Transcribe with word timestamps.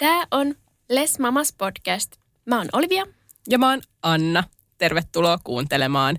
Tämä 0.00 0.26
on 0.30 0.54
Les 0.88 1.18
Mamas 1.18 1.54
podcast. 1.58 2.12
Mä 2.46 2.58
oon 2.58 2.68
Olivia. 2.72 3.06
Ja 3.48 3.58
mä 3.58 3.70
oon 3.70 3.82
Anna. 4.02 4.44
Tervetuloa 4.78 5.38
kuuntelemaan. 5.44 6.18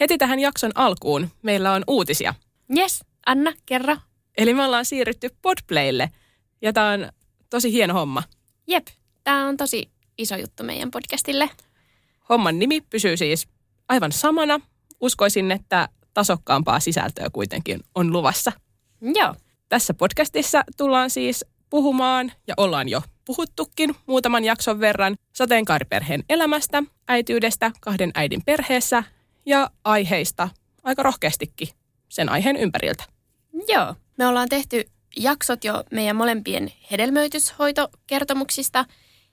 Heti 0.00 0.18
tähän 0.18 0.38
jakson 0.38 0.70
alkuun 0.74 1.28
meillä 1.42 1.72
on 1.72 1.84
uutisia. 1.86 2.34
Yes, 2.76 3.04
Anna, 3.26 3.52
kerro. 3.66 3.96
Eli 4.38 4.54
me 4.54 4.64
ollaan 4.64 4.84
siirrytty 4.84 5.28
Podplaylle 5.42 6.10
ja 6.62 6.72
tää 6.72 6.92
on 6.92 7.08
tosi 7.50 7.72
hieno 7.72 7.94
homma. 7.94 8.22
Jep, 8.66 8.86
tämä 9.24 9.46
on 9.46 9.56
tosi 9.56 9.90
iso 10.18 10.36
juttu 10.36 10.62
meidän 10.62 10.90
podcastille. 10.90 11.50
Homman 12.28 12.58
nimi 12.58 12.80
pysyy 12.80 13.16
siis 13.16 13.48
aivan 13.88 14.12
samana. 14.12 14.60
Uskoisin, 15.00 15.52
että 15.52 15.88
tasokkaampaa 16.14 16.80
sisältöä 16.80 17.30
kuitenkin 17.32 17.80
on 17.94 18.12
luvassa. 18.12 18.52
Joo, 19.14 19.34
Tässä 19.68 19.94
podcastissa 19.94 20.64
tullaan 20.76 21.10
siis 21.10 21.44
puhumaan, 21.70 22.32
ja 22.46 22.54
ollaan 22.56 22.88
jo 22.88 23.02
puhuttukin 23.24 23.96
muutaman 24.06 24.44
jakson 24.44 24.80
verran, 24.80 25.16
sateenkaariperheen 25.32 26.24
elämästä, 26.28 26.82
äityydestä, 27.08 27.70
kahden 27.80 28.10
äidin 28.14 28.42
perheessä 28.44 29.04
ja 29.46 29.70
aiheista 29.84 30.48
aika 30.82 31.02
rohkeastikin 31.02 31.68
sen 32.08 32.28
aiheen 32.28 32.56
ympäriltä. 32.56 33.04
joo. 33.68 33.94
Me 34.18 34.26
ollaan 34.26 34.48
tehty 34.48 34.84
jaksot 35.16 35.64
jo 35.64 35.84
meidän 35.92 36.16
molempien 36.16 36.72
hedelmöityshoitokertomuksista. 36.90 38.84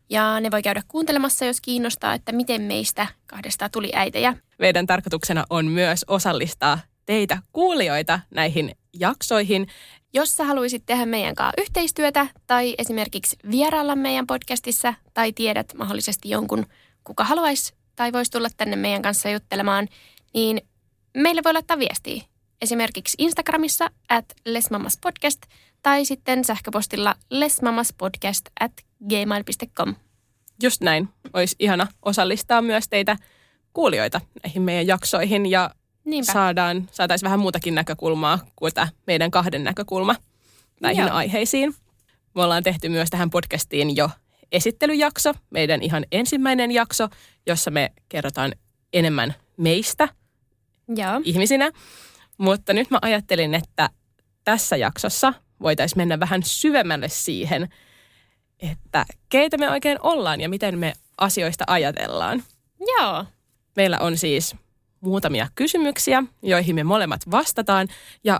Ja 0.10 0.40
ne 0.40 0.52
voi 0.52 0.62
käydä 0.62 0.84
kuuntelemassa, 0.88 1.46
jos 1.46 1.62
kiinnostaa, 1.62 2.14
että 2.14 2.32
miten 2.32 2.62
meistä 2.62 3.08
kahdesta 3.26 3.70
tuli 3.70 3.92
äitejä. 3.94 4.34
Meidän 4.60 4.88
tarkoituksena 4.88 5.46
on 5.50 5.66
myös 5.66 6.06
osallistaa 6.08 6.80
teitä 7.06 7.38
kuulijoita 7.52 8.20
näihin 8.30 8.77
jaksoihin. 8.94 9.68
Jos 10.14 10.38
sä 10.38 10.44
haluaisit 10.44 10.84
tehdä 10.86 11.06
meidän 11.06 11.36
kanssa 11.36 11.62
yhteistyötä 11.62 12.28
tai 12.48 12.76
esimerkiksi 12.78 13.36
vierailla 13.52 13.96
meidän 13.96 14.28
podcastissa 14.28 14.94
tai 15.14 15.34
tiedät 15.34 15.74
mahdollisesti 15.74 16.30
jonkun, 16.30 16.66
kuka 17.04 17.24
haluaisi 17.24 17.74
tai 17.96 18.14
voisi 18.14 18.32
tulla 18.32 18.48
tänne 18.58 18.76
meidän 18.76 19.02
kanssa 19.02 19.30
juttelemaan, 19.30 19.88
niin 20.34 20.62
meille 21.18 21.42
voi 21.46 21.54
laittaa 21.54 21.80
viestiä. 21.80 22.24
Esimerkiksi 22.62 23.16
Instagramissa 23.20 23.90
at 24.10 24.26
lesmamaspodcast 24.46 25.42
tai 25.84 26.06
sitten 26.06 26.44
sähköpostilla 26.44 27.16
lesmamaspodcast 27.30 28.46
at 28.60 28.72
gmail.com. 29.10 29.96
Just 30.64 30.82
näin. 30.82 31.10
Olisi 31.34 31.56
ihana 31.60 31.88
osallistaa 32.06 32.62
myös 32.62 32.90
teitä 32.90 33.18
kuulijoita 33.74 34.22
näihin 34.44 34.62
meidän 34.62 34.88
jaksoihin 34.88 35.46
ja 35.46 35.70
Niinpä. 36.08 36.34
saadaan, 36.34 36.90
saataisiin 36.92 37.28
vähän 37.28 37.40
muutakin 37.40 37.76
näkökulmaa 37.76 38.40
kuin 38.56 38.74
tämä 38.74 38.88
meidän 39.08 39.32
kahden 39.32 39.64
näkökulma 39.64 40.16
näihin 40.82 41.06
Joo. 41.06 41.16
aiheisiin. 41.16 41.76
Me 42.36 42.44
ollaan 42.44 42.64
tehty 42.64 42.90
myös 42.90 43.10
tähän 43.10 43.30
podcastiin 43.30 43.96
jo 43.96 44.10
esittelyjakso, 44.52 45.34
meidän 45.50 45.82
ihan 45.82 46.06
ensimmäinen 46.12 46.72
jakso, 46.72 47.08
jossa 47.48 47.72
me 47.72 47.92
kerrotaan 48.10 48.52
enemmän 48.94 49.34
meistä 49.58 50.08
Joo. 50.88 51.22
ihmisinä. 51.24 51.72
Mutta 52.38 52.74
nyt 52.74 52.92
mä 52.92 53.00
ajattelin, 53.02 53.54
että 53.54 53.90
tässä 54.44 54.76
jaksossa 54.76 55.34
voitaisiin 55.62 56.00
mennä 56.00 56.20
vähän 56.20 56.44
syvemmälle 56.44 57.10
siihen, 57.10 57.70
että 58.60 59.06
keitä 59.30 59.58
me 59.58 59.72
oikein 59.72 59.98
ollaan 60.02 60.42
ja 60.42 60.50
miten 60.50 60.80
me 60.80 60.94
asioista 61.18 61.64
ajatellaan. 61.68 62.44
Joo. 62.80 63.26
Meillä 63.76 64.00
on 64.00 64.18
siis 64.18 64.56
muutamia 65.02 65.48
kysymyksiä, 65.56 66.24
joihin 66.42 66.76
me 66.76 66.84
molemmat 66.84 67.22
vastataan 67.32 67.88
ja 68.24 68.40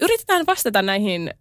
yritetään 0.00 0.46
vastata 0.46 0.82
näihin 0.82 1.34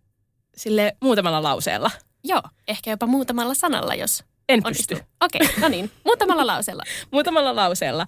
sille 0.55 0.97
muutamalla 1.01 1.43
lauseella. 1.43 1.91
Joo. 2.23 2.41
Ehkä 2.67 2.91
jopa 2.91 3.05
muutamalla 3.05 3.53
sanalla, 3.53 3.95
jos 3.95 4.23
En 4.49 4.61
onnistuu. 4.63 4.97
pysty. 4.97 5.11
Okei, 5.21 5.41
okay, 5.45 5.61
no 5.61 5.67
niin. 5.69 5.91
Muutamalla 6.05 6.47
lauseella. 6.47 6.83
Muutamalla 7.11 7.55
lauseella. 7.55 8.07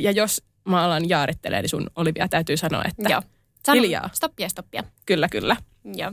Ja 0.00 0.10
jos 0.10 0.42
mä 0.68 0.84
alan 0.84 1.08
jaarittelemaan, 1.08 1.62
niin 1.62 1.70
sun 1.70 1.90
Olivia 1.96 2.28
täytyy 2.28 2.56
sanoa, 2.56 2.82
että 2.88 3.12
Joo. 3.12 3.22
Sano, 3.66 3.82
Hiljaa. 3.82 4.10
Stoppia, 4.12 4.48
stoppia. 4.48 4.84
kyllä, 5.06 5.28
kyllä. 5.28 5.56
Joo. 5.84 6.12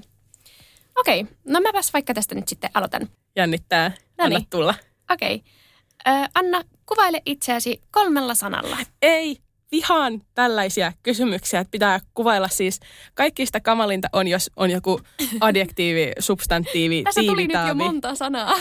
Okei, 0.95 1.21
okay. 1.21 1.35
no 1.45 1.59
mäpäs 1.59 1.93
vaikka 1.93 2.13
tästä 2.13 2.35
nyt 2.35 2.47
sitten 2.47 2.69
aloitan. 2.73 3.09
Jännittää. 3.35 3.91
Noniin. 4.17 4.35
Anna 4.35 4.47
tulla. 4.49 4.73
Okei. 5.11 5.35
Okay. 5.35 6.27
Anna, 6.33 6.61
kuvaile 6.85 7.21
itseäsi 7.25 7.81
kolmella 7.91 8.35
sanalla. 8.35 8.77
ei, 9.01 9.37
vihaan 9.75 10.21
tällaisia 10.33 10.93
kysymyksiä, 11.03 11.59
että 11.59 11.71
pitää 11.71 11.99
kuvailla 12.13 12.47
siis, 12.47 12.79
kaikista 13.13 13.59
kamalinta 13.59 14.07
on, 14.13 14.27
jos 14.27 14.51
on 14.55 14.71
joku 14.71 15.01
adjektiivi, 15.41 16.11
substantiivi, 16.19 17.03
Tässä 17.03 17.21
tuli 17.25 17.47
nyt 17.47 17.67
jo 17.67 17.75
monta 17.75 18.15
sanaa. 18.15 18.55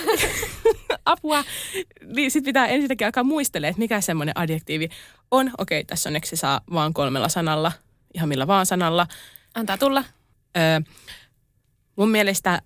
apua. 1.06 1.44
Niin 2.16 2.30
sit 2.30 2.44
pitää 2.44 2.66
ensinnäkin 2.66 3.06
alkaa 3.06 3.24
muistelemaan, 3.24 3.70
että 3.70 3.78
mikä 3.78 4.00
semmoinen 4.00 4.38
adjektiivi 4.38 4.88
on. 5.30 5.50
Okei, 5.58 5.84
tässä 5.84 6.08
onneksi 6.08 6.36
saa 6.36 6.60
vaan 6.72 6.94
kolmella 6.94 7.28
sanalla, 7.28 7.72
ihan 8.14 8.28
millä 8.28 8.46
vaan 8.46 8.66
sanalla. 8.66 9.06
Antaa 9.54 9.78
tulla. 9.78 10.04
Öö, 10.56 10.80
mun 11.96 12.08
mielestä 12.08 12.62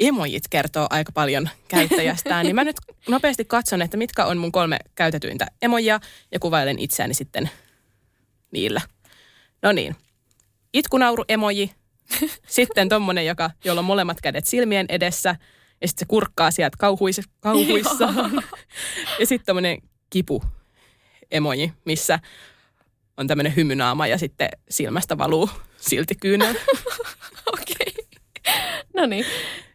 emojit 0.00 0.48
kertoo 0.50 0.86
aika 0.90 1.12
paljon 1.12 1.48
käyttäjästään, 1.68 2.46
niin 2.46 2.54
mä 2.54 2.64
nyt 2.70 2.76
nopeasti 3.08 3.44
katson, 3.44 3.82
että 3.82 3.96
mitkä 3.96 4.24
on 4.24 4.38
mun 4.38 4.52
kolme 4.52 4.78
käytetyintä 4.94 5.46
emojia 5.62 6.00
ja 6.32 6.38
kuvailen 6.38 6.78
itseäni 6.78 7.14
sitten 7.14 7.50
niillä. 8.50 8.80
No 9.62 9.72
niin, 9.72 9.96
itkunauru-emoji, 10.72 11.70
sitten 12.46 12.88
tommonen, 12.88 13.26
joka, 13.26 13.50
jolla 13.64 13.78
on 13.78 13.84
molemmat 13.84 14.20
kädet 14.20 14.46
silmien 14.46 14.86
edessä 14.88 15.36
ja 15.80 15.88
sitten 15.88 16.06
se 16.06 16.08
kurkkaa 16.08 16.50
sieltä 16.50 16.76
kauhuis, 16.80 17.20
kauhuissaan. 17.40 18.42
ja 19.20 19.26
sitten 19.26 19.46
tommonen 19.46 19.78
kipu-emoji, 20.10 21.72
missä 21.84 22.18
on 23.16 23.26
tämmöinen 23.26 23.56
hymynaama 23.56 24.06
ja 24.06 24.18
sitten 24.18 24.48
silmästä 24.70 25.18
valuu 25.18 25.50
silti 25.76 26.14
kyynel. 26.14 26.54
Okei. 27.52 28.06
No 28.94 29.06
niin. 29.06 29.26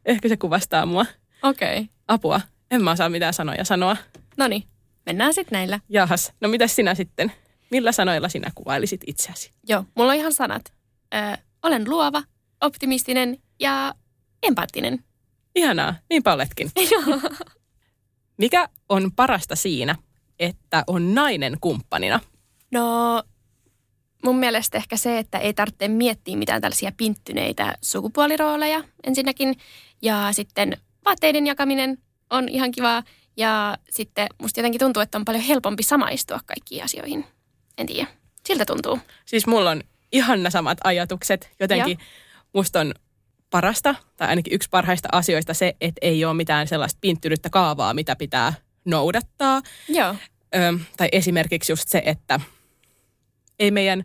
Ehkä 0.06 0.30
se 0.30 0.38
kuvastaa 0.38 0.86
mua. 0.86 1.06
Okei. 1.44 1.78
Okay. 1.78 1.88
Apua, 2.08 2.42
en 2.72 2.84
mä 2.84 2.92
osaa 2.92 3.10
mitään 3.10 3.34
sanoja 3.34 3.66
sanoa. 3.66 3.98
No 4.38 4.48
niin. 4.48 4.64
Mennään 5.06 5.34
sitten 5.34 5.58
näillä. 5.58 5.80
Jahas, 5.90 6.34
no 6.42 6.50
mitäs 6.50 6.76
sinä 6.76 6.96
sitten? 6.96 7.32
Millä 7.72 7.92
sanoilla 7.92 8.30
sinä 8.30 8.52
kuvailisit 8.56 9.02
itseäsi? 9.08 9.52
Joo, 9.68 9.86
mulla 9.96 10.12
on 10.12 10.18
ihan 10.18 10.34
sanat. 10.34 10.74
Ö, 11.14 11.38
olen 11.64 11.90
luova, 11.90 12.24
optimistinen 12.62 13.38
ja 13.60 13.94
empaattinen. 14.44 15.04
Ihanaa, 15.56 15.96
niinpä 16.10 16.34
oletkin. 16.34 16.72
Mikä 18.38 18.70
on 18.90 19.12
parasta 19.16 19.56
siinä, 19.56 19.96
että 20.40 20.84
on 20.88 21.16
nainen 21.16 21.58
kumppanina? 21.62 22.20
No, 22.72 23.24
mun 24.26 24.36
mielestä 24.36 24.78
ehkä 24.78 24.98
se, 24.98 25.18
että 25.18 25.38
ei 25.40 25.54
tarvitse 25.54 25.88
miettiä 25.88 26.38
mitään 26.38 26.62
tällaisia 26.62 26.92
pinttyneitä 26.98 27.78
sukupuolirooleja 27.82 28.84
ensinnäkin. 29.04 29.56
Ja 30.02 30.28
sitten 30.32 30.78
vaatteiden 31.06 31.48
jakaminen 31.48 31.98
on 32.30 32.50
ihan 32.50 32.72
kivaa. 32.72 33.04
Ja 33.38 33.78
sitten 33.90 34.28
musta 34.42 34.60
jotenkin 34.60 34.80
tuntuu, 34.80 35.02
että 35.02 35.18
on 35.18 35.26
paljon 35.26 35.44
helpompi 35.44 35.84
samaistua 35.84 36.40
kaikkiin 36.46 36.84
asioihin. 36.84 37.26
En 37.82 37.88
tiedä. 37.88 38.08
Siltä 38.46 38.66
tuntuu. 38.66 39.00
Siis 39.26 39.48
mulla 39.48 39.72
on 39.72 39.82
ihanna 40.12 40.50
samat 40.50 40.78
ajatukset. 40.84 41.50
Jotenkin 41.60 41.98
musta 42.54 42.80
on 42.80 42.94
parasta, 43.50 43.96
tai 44.18 44.28
ainakin 44.28 44.54
yksi 44.54 44.70
parhaista 44.70 45.10
asioista 45.12 45.54
se, 45.54 45.76
että 45.82 46.00
ei 46.02 46.26
ole 46.26 46.34
mitään 46.34 46.68
sellaista 46.68 46.98
pinttynyttä 47.02 47.50
kaavaa, 47.50 47.94
mitä 47.94 48.16
pitää 48.16 48.54
noudattaa. 48.86 49.62
Joo. 49.88 50.16
Ö, 50.56 50.80
tai 50.98 51.10
esimerkiksi 51.12 51.72
just 51.72 51.88
se, 51.88 52.02
että 52.06 52.40
ei 53.60 53.72
meidän 53.72 54.04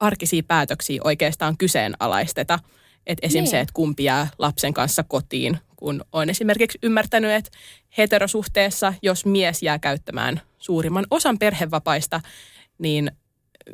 arkisia 0.00 0.42
päätöksiä 0.42 1.00
oikeastaan 1.04 1.56
kyseenalaisteta. 1.56 2.58
Että 3.06 3.26
esim. 3.26 3.40
Niin. 3.40 3.50
se, 3.50 3.60
että 3.60 3.72
kumpi 3.74 4.04
jää 4.04 4.28
lapsen 4.38 4.74
kanssa 4.74 5.04
kotiin, 5.08 5.58
kun 5.76 6.04
on 6.12 6.30
esimerkiksi 6.30 6.78
ymmärtänyt, 6.82 7.30
että 7.30 7.50
heterosuhteessa, 7.98 8.94
jos 9.02 9.26
mies 9.26 9.62
jää 9.62 9.78
käyttämään 9.78 10.40
suurimman 10.58 11.06
osan 11.10 11.38
perhevapaista, 11.38 12.20
niin 12.78 13.10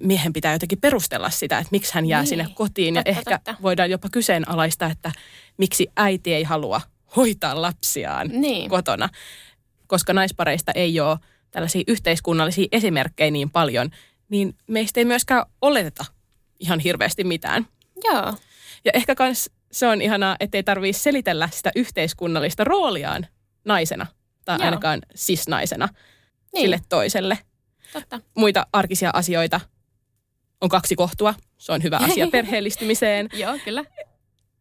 miehen 0.01 0.33
pitää 0.33 0.53
jotenkin 0.53 0.81
perustella 0.81 1.31
sitä, 1.31 1.59
että 1.59 1.69
miksi 1.71 1.95
hän 1.95 2.07
jää 2.07 2.21
Niin. 2.21 2.29
sinne 2.29 2.47
kotiin. 2.55 2.95
Ja 2.95 3.03
Totta, 3.05 3.19
ehkä 3.21 3.39
totta. 3.39 3.63
voidaan 3.63 3.91
jopa 3.91 4.09
kyseenalaistaa, 4.13 4.91
että 4.91 5.13
miksi 5.59 5.87
äiti 5.97 6.35
ei 6.35 6.43
halua 6.43 6.81
hoitaa 7.17 7.63
lapsiaan 7.63 8.29
Niin. 8.29 8.71
kotona. 8.71 9.09
Koska 9.87 10.13
naispareista 10.13 10.73
ei 10.75 11.01
ole 11.01 11.19
tällaisia 11.51 11.83
yhteiskunnallisia 11.89 12.67
esimerkkejä 12.73 13.31
niin 13.31 13.51
paljon, 13.51 13.91
niin 14.29 14.55
meistä 14.67 15.01
ei 15.01 15.05
myöskään 15.05 15.45
oleteta 15.63 16.05
ihan 16.61 16.81
hirveästi 16.81 17.25
mitään. 17.25 17.67
Joo. 18.05 18.35
Ja 18.85 18.91
ehkä 18.95 19.15
kans 19.15 19.51
se 19.73 19.87
on 19.87 20.03
ihanaa, 20.03 20.37
ettei 20.41 20.63
tarvii 20.63 20.93
selitellä 20.93 21.49
sitä 21.53 21.71
yhteiskunnallista 21.77 22.65
rooliaan 22.65 23.27
naisena 23.65 24.07
tai 24.45 24.59
Joo. 24.59 24.65
ainakaan 24.65 25.03
sis-naisena 25.15 25.89
Niin. 26.55 26.63
sille 26.63 26.81
toiselle. 26.89 27.39
Totta. 27.93 28.21
Muita 28.37 28.67
arkisia 28.73 29.11
asioita 29.15 29.61
on 30.61 30.69
kaksi 30.69 30.97
kohtua. 30.97 31.35
Se 31.59 31.73
on 31.73 31.83
hyvä 31.83 31.97
asia 31.97 32.27
perheellistymiseen. 32.33 33.29
Joo, 33.43 33.59
kyllä. 33.65 33.85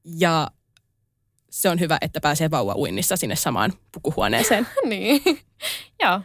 Ja 0.04 0.48
se 1.50 1.70
on 1.70 1.80
hyvä, 1.80 1.98
että 2.02 2.22
pääsee 2.22 2.52
vauva-uinnissa 2.52 3.18
sinne 3.18 3.36
samaan 3.36 3.74
pukuhuoneeseen. 3.92 4.68
niin, 4.90 5.22
joo. 6.04 6.22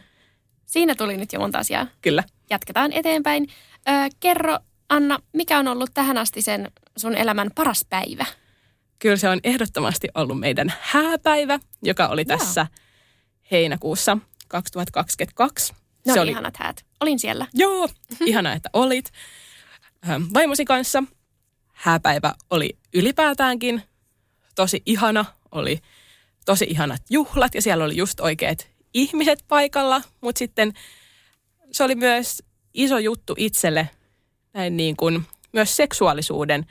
Siinä 0.65 0.95
tuli 0.95 1.17
nyt 1.17 1.33
jo 1.33 1.39
monta 1.39 1.57
asiaa. 1.57 1.87
Kyllä. 2.01 2.23
Jatketaan 2.49 2.91
eteenpäin. 2.93 3.47
Ö, 3.89 3.91
kerro, 4.19 4.59
Anna, 4.89 5.19
mikä 5.33 5.59
on 5.59 5.67
ollut 5.67 5.89
tähän 5.93 6.17
asti 6.17 6.41
sen 6.41 6.71
sun 6.97 7.15
elämän 7.15 7.51
paras 7.55 7.85
päivä? 7.89 8.25
Kyllä 8.99 9.17
se 9.17 9.29
on 9.29 9.39
ehdottomasti 9.43 10.07
ollut 10.15 10.39
meidän 10.39 10.73
hääpäivä, 10.81 11.59
joka 11.83 12.07
oli 12.07 12.25
Joo. 12.27 12.37
tässä 12.37 12.67
heinäkuussa 13.51 14.17
2022. 14.47 15.73
No 16.07 16.13
se 16.13 16.19
oli 16.19 16.31
ihanat 16.31 16.57
häät. 16.57 16.85
Olin 16.99 17.19
siellä. 17.19 17.47
Joo, 17.53 17.89
ihana, 18.25 18.53
että 18.53 18.69
olit 18.73 19.11
ähm, 20.09 20.23
vaimosi 20.33 20.65
kanssa. 20.65 21.03
Hääpäivä 21.73 22.33
oli 22.49 22.77
ylipäätäänkin 22.93 23.81
tosi 24.55 24.81
ihana. 24.85 25.25
Oli 25.51 25.79
tosi 26.45 26.65
ihanat 26.69 27.01
juhlat 27.09 27.55
ja 27.55 27.61
siellä 27.61 27.83
oli 27.83 27.97
just 27.97 28.19
oikeat 28.19 28.69
ihmiset 28.93 29.43
paikalla. 29.47 30.01
Mutta 30.21 30.39
sitten 30.39 30.73
se 31.71 31.83
oli 31.83 31.95
myös 31.95 32.43
iso 32.73 32.97
juttu 32.99 33.33
itselle 33.37 33.89
näin 34.53 34.77
niin 34.77 34.95
kuin 34.97 35.25
myös 35.53 35.75
seksuaalisuuden 35.75 36.65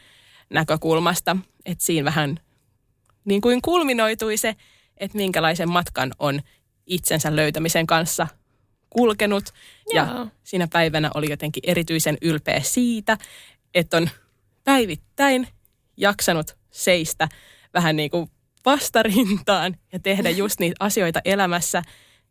näkökulmasta. 0.51 1.37
Että 1.65 1.85
siinä 1.85 2.05
vähän 2.05 2.41
niin 3.25 3.41
kuin 3.41 3.63
kulminoitui 3.63 4.37
se, 4.37 4.57
että 4.99 5.17
minkälaisen 5.17 5.71
matkan 5.71 6.13
on 6.19 6.41
itsensä 6.87 7.37
löytämisen 7.37 7.87
kanssa 7.87 8.27
kulkenut. 8.97 9.45
Ja 9.95 10.07
Joo. 10.15 10.27
siinä 10.45 10.69
päivänä 10.73 11.11
oli 11.15 11.31
jotenkin 11.31 11.63
erityisen 11.67 12.19
ylpeä 12.23 12.61
siitä, 12.61 13.19
että 13.75 13.97
on 13.97 14.11
päivittäin 14.65 15.49
jaksanut 15.97 16.57
seistä 16.71 17.29
vähän 17.75 17.97
niin 17.97 18.11
kuin 18.11 18.31
vastarintaan 18.65 19.77
ja 19.93 19.99
tehdä 19.99 20.31
just 20.43 20.61
niitä 20.61 20.77
asioita 20.81 21.21
elämässä, 21.25 21.83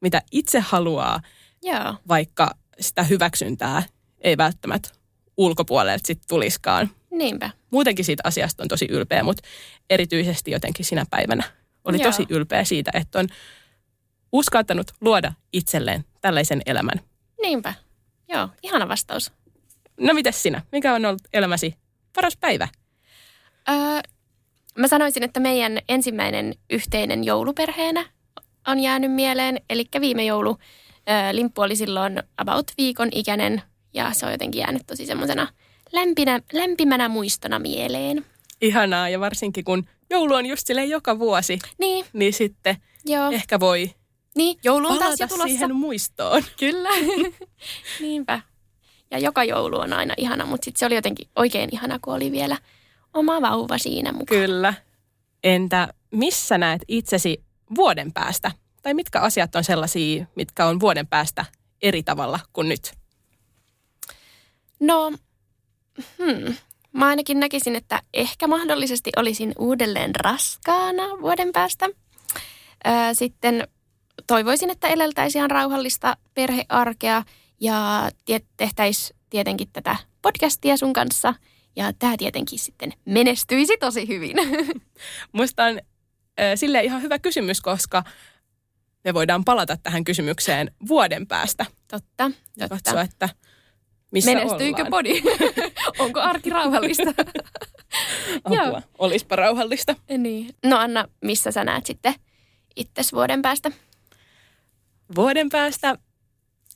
mitä 0.02 0.22
itse 0.32 0.60
haluaa, 0.60 1.22
Joo. 1.62 1.96
vaikka 2.08 2.52
sitä 2.80 3.04
hyväksyntää 3.04 3.84
ei 4.22 4.38
välttämättä 4.38 4.90
ulkopuolelta 5.38 6.08
sitten 6.08 6.28
tuliskaan. 6.28 6.90
Niinpä. 7.12 7.50
Muutenkin 7.72 8.06
siitä 8.06 8.24
asiasta 8.26 8.64
on 8.64 8.70
tosi 8.70 8.88
ylpeä, 8.90 9.24
mutta 9.24 9.48
erityisesti 9.90 10.52
jotenkin 10.52 10.86
sinä 10.86 11.06
päivänä 11.10 11.44
oli 11.86 11.98
Joo. 11.98 12.12
tosi 12.12 12.26
ylpeä 12.30 12.64
siitä, 12.64 12.92
että 12.94 13.20
on 13.20 13.28
uskaltanut 14.38 14.92
luoda 15.02 15.34
itselleen 15.54 16.06
tällaisen 16.22 16.62
elämän. 16.66 17.02
Niinpä. 17.42 17.74
Joo, 18.30 18.50
ihana 18.64 18.88
vastaus. 18.88 19.32
No 20.00 20.14
mites 20.14 20.44
sinä? 20.44 20.62
Mikä 20.72 20.94
on 20.94 21.06
ollut 21.06 21.22
elämäsi 21.34 21.76
paras 22.16 22.38
päivä? 22.38 22.68
Öö, 23.70 23.76
mä 24.78 24.88
sanoisin, 24.88 25.24
että 25.24 25.40
meidän 25.40 25.80
ensimmäinen 25.90 26.56
yhteinen 26.70 27.24
jouluperheenä 27.24 28.06
on 28.68 28.80
jäänyt 28.80 29.12
mieleen. 29.12 29.62
Eli 29.70 29.86
viime 30.00 30.26
joulu 30.26 30.58
öö, 31.10 31.36
Limppu 31.36 31.62
oli 31.62 31.76
silloin 31.76 32.24
about 32.38 32.72
viikon 32.78 33.10
ikäinen 33.12 33.62
ja 33.94 34.14
se 34.14 34.26
on 34.26 34.32
jotenkin 34.32 34.60
jäänyt 34.60 34.82
tosi 34.88 35.06
semmoisena 35.06 35.48
lämpinä, 35.92 36.40
lämpimänä 36.54 37.10
muistona 37.10 37.60
mieleen. 37.60 38.26
Ihanaa 38.62 39.10
ja 39.10 39.20
varsinkin 39.20 39.66
kun 39.66 39.86
joulu 40.10 40.34
on 40.34 40.46
just 40.46 40.68
silleen 40.68 40.90
joka 40.90 41.20
vuosi, 41.20 41.60
Niin, 41.78 42.06
niin 42.14 42.34
sitten 42.34 42.78
joo. 43.06 43.32
ehkä 43.32 43.60
voi 43.60 43.92
Niin, 44.36 44.60
joulu 44.64 44.88
on 44.88 45.00
taas 45.00 45.16
tulossa. 45.18 45.48
siihen 45.48 45.76
muistoon. 45.76 46.44
Kyllä. 46.60 46.90
Niinpä. 48.02 48.42
Ja 49.12 49.20
joka 49.20 49.44
joulu 49.44 49.80
on 49.80 49.94
aina 49.94 50.14
ihana, 50.18 50.46
mutta 50.46 50.66
sitten 50.66 50.80
se 50.80 50.86
oli 50.86 50.96
jotenkin 50.96 51.28
oikein 51.36 51.70
ihana, 51.72 52.00
kun 52.00 52.14
oli 52.14 52.32
vielä 52.32 52.58
oma 53.14 53.42
vauva 53.42 53.78
siinä 53.78 54.12
mukaan. 54.12 54.42
Kyllä. 54.42 54.74
Entä 55.44 55.88
missä 56.12 56.58
näet 56.58 56.82
itsesi 56.88 57.44
vuoden 57.76 58.14
päästä? 58.14 58.52
Tai 58.82 58.94
mitkä 58.94 59.20
asiat 59.20 59.56
on 59.56 59.64
sellaisia, 59.64 60.26
mitkä 60.36 60.66
on 60.66 60.80
vuoden 60.80 61.08
päästä 61.08 61.46
eri 61.82 62.04
tavalla 62.04 62.40
kuin 62.54 62.70
nyt? 62.70 62.94
No, 64.80 65.12
hmm. 66.18 66.56
mä 66.92 67.08
ainakin 67.08 67.40
näkisin, 67.40 67.76
että 67.76 68.02
ehkä 68.14 68.48
mahdollisesti 68.48 69.12
olisin 69.18 69.54
uudelleen 69.60 70.16
raskaana 70.16 71.04
vuoden 71.22 71.52
päästä. 71.52 71.90
Sitten 73.14 73.68
toivoisin, 74.28 74.70
että 74.70 74.88
eleltäisiin 74.88 75.40
ihan 75.40 75.52
rauhallista 75.52 76.18
perhearkea 76.34 77.24
ja 77.60 78.10
tehtäisiin 78.58 79.20
tietenkin 79.30 79.68
tätä 79.74 79.96
podcastia 80.22 80.78
sun 80.78 80.94
kanssa. 80.94 81.34
Ja 81.76 81.94
tämä 82.00 82.18
tietenkin 82.18 82.60
sitten 82.60 82.94
menestyisi 83.06 83.78
tosi 83.78 84.08
hyvin. 84.08 84.38
Musta 85.32 85.64
on 85.64 85.78
äh, 85.78 86.46
sille 86.56 86.84
ihan 86.84 87.02
hyvä 87.02 87.20
kysymys, 87.20 87.62
koska 87.62 88.04
me 89.04 89.14
voidaan 89.14 89.46
palata 89.46 89.78
tähän 89.84 90.04
kysymykseen 90.04 90.72
vuoden 90.88 91.28
päästä 91.28 91.66
Totta, 91.88 92.24
ja 92.58 92.70
totta. 92.70 92.76
katsoa, 92.76 93.02
että 93.02 93.30
missä 94.12 94.34
Menestyykö 94.34 94.82
ollaan. 94.82 94.90
body? 94.92 95.14
Onko 96.04 96.20
arki 96.20 96.50
rauhallista? 96.50 97.04
Joo. 98.50 98.66
Apua, 98.66 98.82
olispa 98.98 99.36
rauhallista. 99.36 99.96
niin. 100.18 100.50
No 100.66 100.78
Anna, 100.78 101.08
missä 101.22 101.52
sä 101.52 101.64
näet 101.64 101.86
sitten 101.86 102.14
itses 102.76 103.14
vuoden 103.14 103.42
päästä? 103.42 103.72
Vuoden 105.16 105.50
päästä 105.50 105.98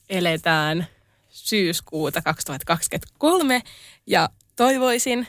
eletään 0.08 0.86
syyskuuta 1.28 2.22
2023 2.22 3.62
ja 4.06 4.28
toivoisin, 4.56 5.26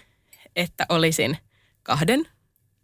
että 0.56 0.86
olisin 0.89 1.38
kahden 1.83 2.27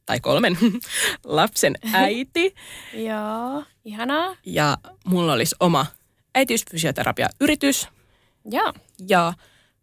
tai 0.05 0.19
kolmen 0.19 0.57
lapsen 1.23 1.75
äiti 1.93 2.55
Joo, 3.07 3.63
ihanaa. 3.85 4.35
ja 4.45 4.77
mulla 5.05 5.33
olisi 5.33 5.55
oma 5.59 5.85
äitiysfysioterapia-yritys 6.35 7.87
Joo. 8.45 8.73
ja 9.07 9.33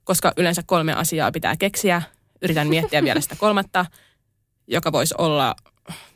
koska 0.04 0.32
yleensä 0.36 0.62
kolme 0.66 0.92
asiaa 0.92 1.32
pitää 1.32 1.56
keksiä, 1.56 2.02
yritän 2.42 2.68
miettiä 2.68 3.02
vielä 3.04 3.20
sitä 3.20 3.36
kolmatta, 3.36 3.86
joka 4.66 4.92
voisi 4.92 5.14
olla 5.18 5.56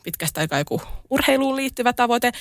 pitkästä 0.02 0.40
aikaa 0.40 0.58
joku 0.58 0.82
urheiluun 1.10 1.56
liittyvä 1.56 1.92
tavoite. 1.92 2.32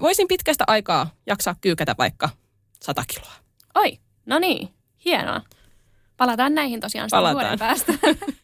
Voisin 0.00 0.28
pitkästä 0.28 0.64
aikaa 0.66 1.10
jaksaa 1.26 1.56
kyykätä 1.60 1.94
vaikka 1.98 2.28
100 2.82 3.04
kiloa. 3.14 3.32
Oi, 3.74 3.98
no 4.26 4.38
niin, 4.38 4.68
hienoa. 5.04 5.40
Palataan 6.16 6.54
näihin 6.54 6.80
tosiaan 6.80 7.08
Palataan. 7.10 7.34
vuoden 7.34 7.58
päästä. 7.58 7.92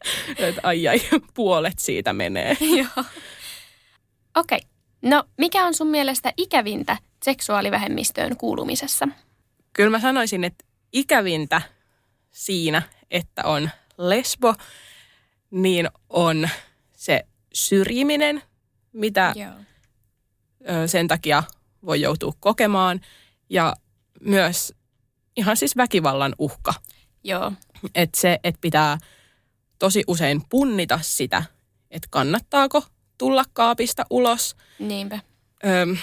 Ai 0.62 0.88
ai, 0.88 1.00
puolet 1.35 1.79
siitä 1.79 2.12
menee. 2.12 2.56
Joo. 2.79 3.05
Okei. 4.37 4.58
Okay. 4.58 4.61
No, 5.02 5.25
mikä 5.38 5.67
on 5.67 5.75
sun 5.75 5.87
mielestä 5.87 6.32
ikävintä 6.37 6.96
seksuaalivähemmistöön 7.23 8.37
kuulumisessa? 8.37 9.09
Kyllä 9.73 9.90
mä 9.90 10.00
sanoisin, 10.00 10.45
että 10.45 10.64
ikävintä 10.92 11.62
siinä, 12.30 12.83
että 13.11 13.42
on 13.45 13.71
lesbo, 13.99 14.54
niin 15.50 15.88
on 16.11 16.49
se 16.92 17.26
syrjiminen, 17.55 18.43
mitä 18.93 19.33
Joo. 19.37 19.52
sen 20.87 21.09
takia 21.09 21.43
voi 21.87 22.00
joutua 22.00 22.33
kokemaan. 22.40 23.00
Ja 23.50 23.76
myös 24.21 24.75
ihan 25.37 25.57
siis 25.57 25.76
väkivallan 25.76 26.35
uhka. 26.38 26.75
Joo. 27.25 27.52
Että 27.95 28.21
se, 28.21 28.38
että 28.45 28.61
pitää 28.61 28.99
tosi 29.78 30.05
usein 30.07 30.43
punnita 30.50 30.99
sitä, 31.02 31.43
että 31.90 32.09
kannattaako 32.11 32.83
tulla 33.19 33.45
kaapista 33.52 34.07
ulos. 34.11 34.57
Niinpä. 34.78 35.19
Öm, 35.67 35.97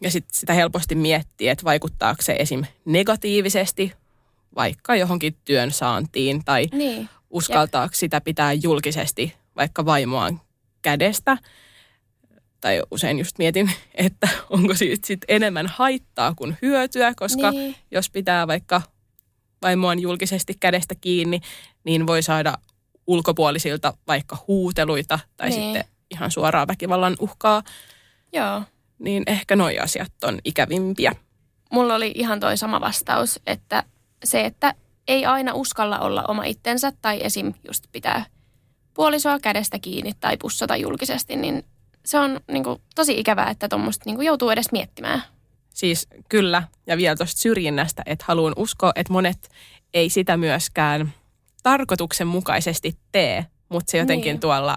ja 0.00 0.10
sit 0.10 0.24
sitä 0.32 0.52
helposti 0.52 0.94
miettii, 0.94 1.48
että 1.48 1.64
vaikuttaako 1.64 2.22
se 2.22 2.36
esim. 2.38 2.64
negatiivisesti 2.84 3.92
vaikka 4.56 4.96
johonkin 4.96 5.36
työn 5.44 5.70
saantiin 5.70 6.44
tai 6.44 6.68
Niin. 6.72 7.08
uskaltaako 7.30 7.94
sitä 7.94 8.20
pitää 8.20 8.52
julkisesti 8.52 9.34
vaikka 9.56 9.84
vaimoaan 9.84 10.40
kädestä. 10.82 11.38
Tai 12.60 12.82
usein 12.90 13.18
just 13.18 13.38
mietin, 13.38 13.70
että 13.94 14.28
onko 14.50 14.74
siitä 14.74 15.06
sit 15.06 15.20
enemmän 15.28 15.66
haittaa 15.66 16.34
kuin 16.34 16.56
hyötyä, 16.62 17.12
koska 17.16 17.50
Niin. 17.50 17.76
jos 17.90 18.10
pitää 18.10 18.46
vaikka 18.46 18.82
vaimoaan 19.62 19.98
julkisesti 19.98 20.54
kädestä 20.60 20.94
kiinni, 20.94 21.40
niin 21.84 22.06
voi 22.06 22.22
saada 22.22 22.58
ulkopuolisilta 23.06 23.94
vaikka 24.06 24.44
huuteluita 24.48 25.18
tai 25.36 25.48
Niin. 25.50 25.62
sitten 25.62 25.84
ihan 26.10 26.30
suoraa 26.30 26.66
väkivallan 26.66 27.16
uhkaa. 27.20 27.62
Joo. 28.32 28.62
Niin 28.98 29.22
ehkä 29.26 29.56
noi 29.56 29.78
asiat 29.78 30.12
on 30.24 30.38
ikävimpiä. 30.44 31.12
Mulla 31.70 31.94
oli 31.94 32.12
ihan 32.14 32.40
toi 32.40 32.56
sama 32.56 32.80
vastaus, 32.80 33.40
että 33.46 33.84
se, 34.24 34.44
että 34.44 34.74
ei 35.08 35.26
aina 35.26 35.54
uskalla 35.54 35.98
olla 35.98 36.24
oma 36.28 36.44
itsensä 36.44 36.92
tai 37.02 37.20
esim. 37.22 37.54
just 37.68 37.84
pitää 37.92 38.24
puolisoa 38.98 39.38
kädestä 39.38 39.78
kiinni 39.78 40.12
tai 40.20 40.36
pussata 40.36 40.76
julkisesti, 40.76 41.36
niin 41.36 41.64
se 42.04 42.18
on 42.18 42.40
niin 42.50 42.64
kuin, 42.64 42.80
tosi 42.94 43.20
ikävää, 43.20 43.50
että 43.50 43.68
tuommoista 43.68 44.02
niin 44.06 44.22
joutuu 44.22 44.50
edes 44.50 44.72
miettimään. 44.72 45.22
Siis 45.74 46.08
kyllä, 46.28 46.62
ja 46.86 46.96
vielä 46.96 47.16
tuosta 47.16 47.40
syrjinnästä, 47.40 48.02
että 48.06 48.24
haluan 48.28 48.52
uskoa, 48.56 48.92
että 48.94 49.12
monet 49.12 49.48
ei 49.94 50.10
sitä 50.10 50.36
myöskään 50.36 51.12
tarkoituksenmukaisesti 51.62 52.98
tee, 53.12 53.46
mutta 53.68 53.90
se 53.90 53.98
jotenkin 53.98 54.32
Niin. 54.32 54.40
tuolla 54.40 54.76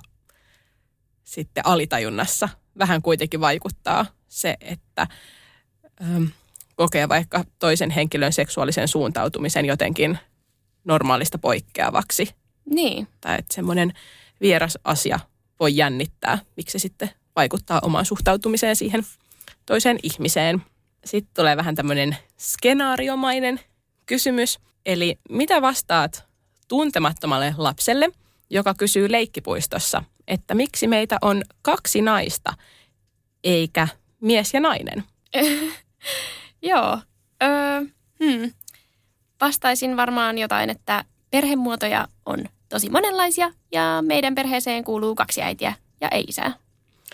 sitten 1.23 1.65
alitajunnassa 1.65 2.49
vähän 2.77 3.01
kuitenkin 3.01 3.41
vaikuttaa 3.41 4.05
se, 4.27 4.57
että 4.61 5.07
ähm, 6.01 6.23
kokee 6.75 7.09
vaikka 7.09 7.43
toisen 7.59 7.89
henkilön 7.89 8.33
seksuaalisen 8.33 8.87
suuntautumisen 8.87 9.65
jotenkin 9.65 10.19
normaalista 10.83 11.37
poikkeavaksi. 11.37 12.40
Niin. 12.65 13.07
Tai 13.21 13.35
että 13.39 13.55
semmoinen 13.55 13.93
vieras 14.41 14.77
asia 14.83 15.19
voi 15.59 15.75
jännittää, 15.75 16.39
miksi 16.57 16.71
se 16.71 16.81
sitten 16.81 17.09
vaikuttaa 17.35 17.79
omaan 17.83 18.05
suhtautumiseen 18.05 18.75
siihen 18.75 19.03
toiseen 19.65 19.99
ihmiseen. 20.03 20.61
Sitten 21.05 21.33
tulee 21.35 21.57
vähän 21.57 21.75
tämmöinen 21.75 22.17
skenaariomainen 22.37 23.59
kysymys. 24.05 24.59
Eli 24.85 25.19
mitä 25.29 25.61
vastaat 25.61 26.25
tuntemattomalle 26.67 27.55
lapselle, 27.57 28.09
joka 28.49 28.73
kysyy 28.73 29.11
leikkipuistossa, 29.11 30.03
että 30.27 30.55
miksi 30.55 30.87
meitä 30.87 31.17
on 31.21 31.43
kaksi 31.61 32.01
naista 32.01 32.53
eikä 33.43 33.87
mies 34.21 34.53
ja 34.53 34.59
nainen? 34.59 35.03
Joo. 36.61 36.99
Öö, 37.43 37.81
hmm. 38.23 38.53
Vastaisin 39.41 39.97
varmaan 39.97 40.37
jotain, 40.37 40.69
että 40.69 41.05
perhemuotoja 41.31 42.07
on 42.25 42.45
tosi 42.69 42.89
monenlaisia 42.89 43.53
ja 43.71 44.03
meidän 44.07 44.35
perheeseen 44.35 44.83
kuuluu 44.83 45.15
kaksi 45.15 45.41
äitiä 45.41 45.73
ja 46.01 46.09
ei 46.09 46.23
isää. 46.27 46.53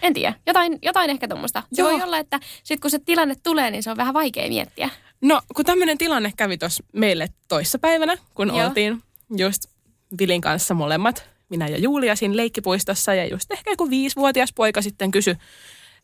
En 0.02 0.14
tiedä. 0.14 0.34
Jotain, 0.48 0.80
jotain 0.82 1.10
ehkä 1.10 1.28
tuommoista. 1.28 1.64
Se 1.74 1.82
Joo. 1.82 1.92
voi 1.92 2.02
olla, 2.02 2.18
että 2.18 2.40
sitten 2.64 2.82
kun 2.82 2.92
se 2.92 3.00
tilanne 3.00 3.36
tulee, 3.44 3.72
niin 3.72 3.84
se 3.84 3.92
on 3.92 3.98
vähän 3.98 4.14
vaikea 4.14 4.50
miettiä. 4.50 4.90
No, 5.22 5.42
kun 5.56 5.66
tämmöinen 5.66 5.98
tilanne 5.98 6.34
kävi 6.38 6.58
tuossa 6.58 6.84
meille 6.94 7.30
toissapäivänä, 7.48 8.18
kun 8.34 8.48
Joo. 8.48 8.68
oltiin 8.68 9.04
just 9.38 9.66
Vilin 10.20 10.42
kanssa 10.42 10.74
molemmat, 10.74 11.26
minä 11.50 11.68
ja 11.68 11.78
Julia 11.78 12.16
siinä 12.16 12.38
leikkipuistossa, 12.38 13.14
ja 13.14 13.26
just 13.26 13.52
ehkä 13.52 13.72
joku 13.72 13.90
viisivuotias 13.90 14.54
poika 14.54 14.82
sitten 14.82 15.12
kysyi 15.12 15.36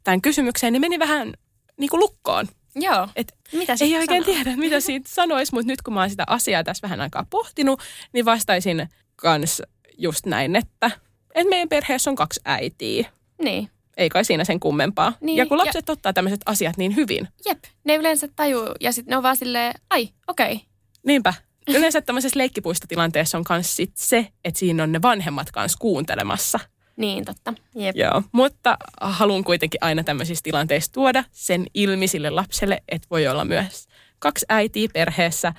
tämän 0.03 0.21
kysymyksen, 0.21 0.73
niin 0.73 0.81
meni 0.81 0.99
vähän 0.99 1.33
niin 1.77 1.89
kuin 1.89 1.99
lukkoon. 1.99 2.47
Joo. 2.75 3.07
Et 3.15 3.35
Mitä 3.53 3.75
ei 3.81 3.97
oikein 3.97 4.23
sanoo? 4.23 4.35
tiedä, 4.43 4.57
mitä 4.57 4.79
siitä 4.79 5.09
sanoisi, 5.09 5.53
mutta 5.53 5.67
nyt 5.67 5.81
kun 5.81 5.93
mä 5.93 5.99
oon 5.99 6.09
sitä 6.09 6.23
asiaa 6.27 6.63
tässä 6.63 6.81
vähän 6.87 7.01
aikaa 7.01 7.25
pohtinut, 7.29 7.81
niin 8.13 8.25
vastaisin 8.25 8.89
kans 9.15 9.61
just 9.97 10.25
näin, 10.25 10.55
että, 10.55 10.91
että 11.35 11.49
meidän 11.49 11.69
perheessä 11.69 12.09
on 12.09 12.15
kaksi 12.15 12.41
äitiä. 12.45 13.09
Niin. 13.43 13.69
Ei 13.97 14.09
kai 14.09 14.25
siinä 14.25 14.43
sen 14.43 14.59
kummempaa. 14.59 15.13
Niin, 15.21 15.37
ja 15.37 15.45
kun 15.45 15.57
ja- 15.57 15.65
lapset 15.65 15.89
ottaa 15.89 16.13
tämmöiset 16.13 16.41
asiat 16.45 16.77
niin 16.77 16.95
hyvin, 16.95 17.27
Jep. 17.45 17.63
Ne 17.83 17.95
yleensä 17.95 18.27
tajuu 18.35 18.67
ja 18.81 18.91
sitten 18.91 19.11
ne 19.11 19.17
on 19.17 19.23
vaan 19.23 19.37
silleen, 19.37 19.73
ai, 19.89 20.09
okei. 20.27 20.53
Okay. 20.53 20.65
Niinpä. 21.05 21.33
Yleensä 21.67 22.01
tämmöisessä 22.01 22.39
leikkipuistotilanteessa 22.39 23.37
on 23.37 23.43
myös 23.49 23.75
sit 23.75 23.91
se, 23.95 24.27
että 24.45 24.59
siinä 24.59 24.83
on 24.83 24.91
ne 24.91 25.01
vanhemmat 25.01 25.51
kanssa 25.51 25.77
kuuntelemassa. 25.81 26.59
Niin, 26.95 27.25
totta. 27.25 27.53
Jep. 27.75 27.95
Joo. 27.95 28.23
Mutta 28.31 28.77
haluan 29.01 29.43
kuitenkin 29.43 29.77
aina 29.83 30.03
tämmöisissä 30.03 30.43
tilanteissa 30.43 30.91
tuoda 30.91 31.23
sen 31.31 31.65
ilmi 31.73 32.07
sille 32.07 32.29
lapselle, 32.29 32.83
että 32.89 33.07
voi 33.11 33.27
olla 33.27 33.45
myös 33.45 33.87
kaksi 34.19 34.45
äitiä 34.49 34.87
perheessä, 34.93 35.53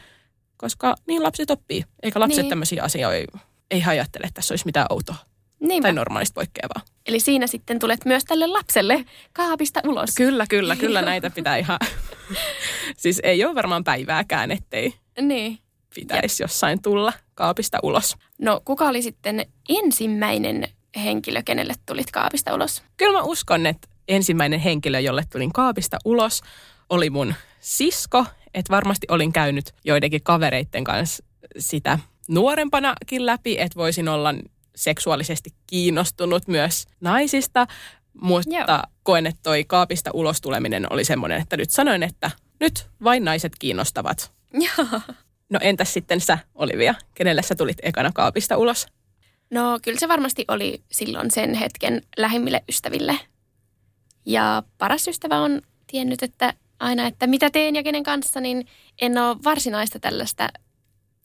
koska 0.56 0.94
niin 1.06 1.22
lapset 1.22 1.50
oppii. 1.50 1.84
Eikä 2.02 2.20
lapset 2.20 2.36
Niin. 2.36 2.42
niin. 2.44 2.48
tämmöisiä 2.50 2.82
asioita 2.82 3.38
ei 3.70 3.82
ajattele, 3.86 4.24
että 4.26 4.34
tässä 4.34 4.52
olisi 4.52 4.66
mitään 4.66 4.86
outoa 4.90 5.16
Niinpä. 5.60 5.86
tai 5.86 5.92
normaalista 5.92 6.34
poikkeavaa. 6.34 6.80
Eli 7.06 7.20
siinä 7.20 7.46
sitten 7.46 7.78
tulet 7.78 8.04
myös 8.04 8.24
tälle 8.24 8.46
lapselle 8.46 9.04
kaapista 9.32 9.80
ulos. 9.86 10.10
Kyllä, 10.16 10.46
kyllä, 10.48 10.76
kyllä 10.76 11.02
näitä 11.02 11.30
pitää 11.30 11.56
ihan... 11.56 11.78
siis 12.96 13.20
ei 13.22 13.44
ole 13.44 13.54
varmaan 13.54 13.84
päivääkään, 13.84 14.50
ettei 14.50 14.94
Niin. 15.20 15.58
pitäisi 15.94 16.42
jossain 16.42 16.82
tulla 16.82 17.12
kaapista 17.34 17.78
ulos. 17.82 18.16
No, 18.38 18.60
kuka 18.64 18.88
oli 18.88 19.02
sitten 19.02 19.46
ensimmäinen 19.68 20.68
henkilö, 20.96 21.42
kenelle 21.44 21.74
tulit 21.86 22.10
kaapista 22.10 22.54
ulos? 22.54 22.82
Kyllä 22.96 23.18
mä 23.18 23.24
uskon, 23.24 23.66
että 23.66 23.88
ensimmäinen 24.08 24.60
henkilö, 24.60 25.00
jolle 25.00 25.24
tulin 25.32 25.52
kaapista 25.52 25.98
ulos, 26.04 26.42
oli 26.90 27.10
mun 27.10 27.34
sisko. 27.60 28.26
Että 28.54 28.70
varmasti 28.70 29.06
olin 29.10 29.32
käynyt 29.32 29.74
joidenkin 29.84 30.22
kavereitten 30.22 30.84
kanssa 30.84 31.24
sitä 31.58 31.98
nuorempanakin 32.28 33.26
läpi, 33.26 33.56
että 33.58 33.76
voisin 33.76 34.08
olla 34.08 34.34
seksuaalisesti 34.76 35.50
kiinnostunut 35.66 36.48
myös 36.48 36.84
naisista. 37.00 37.66
Mutta 38.20 38.50
Joo. 38.54 38.82
koen, 39.02 39.26
että 39.26 39.40
toi 39.42 39.64
kaapista 39.64 40.10
ulos 40.14 40.40
tuleminen 40.40 40.92
oli 40.92 41.04
semmoinen, 41.04 41.40
että 41.40 41.56
nyt 41.56 41.70
sanoin, 41.70 42.02
että 42.02 42.30
nyt 42.60 42.86
vain 43.04 43.24
naiset 43.24 43.52
kiinnostavat. 43.58 44.32
Joo. 44.52 45.00
No 45.50 45.58
entäs 45.62 45.94
sitten 45.94 46.20
sä, 46.20 46.38
Olivia? 46.54 46.94
Kenelle 47.14 47.42
sä 47.42 47.54
tulit 47.54 47.78
ekana 47.82 48.10
kaapista 48.14 48.56
ulos? 48.56 48.86
No, 49.54 49.78
kyllä 49.82 49.99
se 49.99 50.08
varmasti 50.08 50.44
oli 50.49 50.82
silloin 50.92 51.30
sen 51.30 51.54
hetken 51.54 52.02
lähimmille 52.16 52.64
ystäville. 52.68 53.18
Ja 54.26 54.62
paras 54.78 55.08
ystävä 55.08 55.38
on 55.40 55.62
tiennyt, 55.87 56.23
että 56.23 56.54
aina, 56.78 57.06
että 57.06 57.26
mitä 57.26 57.50
teen 57.50 57.76
ja 57.76 57.82
kenen 57.82 58.02
kanssa, 58.02 58.40
niin 58.40 58.66
en 59.00 59.18
ole 59.18 59.37
varsinaista 59.44 59.99
tällaista 59.99 60.49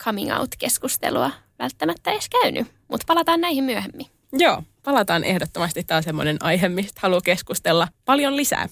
coming 0.04 0.38
out-keskustelua 0.40 1.32
välttämättä 1.60 2.12
edes 2.12 2.30
käynyt. 2.30 2.68
Mutta 2.88 3.06
palataan 3.08 3.42
näihin 3.42 3.64
myöhemmin. 3.64 4.08
Joo, 4.34 4.64
palataan 4.84 5.24
ehdottomasti. 5.24 5.84
Tämä 5.84 5.98
on 5.98 6.04
semmoinen 6.04 6.38
aihe, 6.40 6.70
mistä 6.70 7.00
haluaa 7.04 7.22
keskustella 7.22 7.88
paljon 8.06 8.36
lisää. 8.36 8.70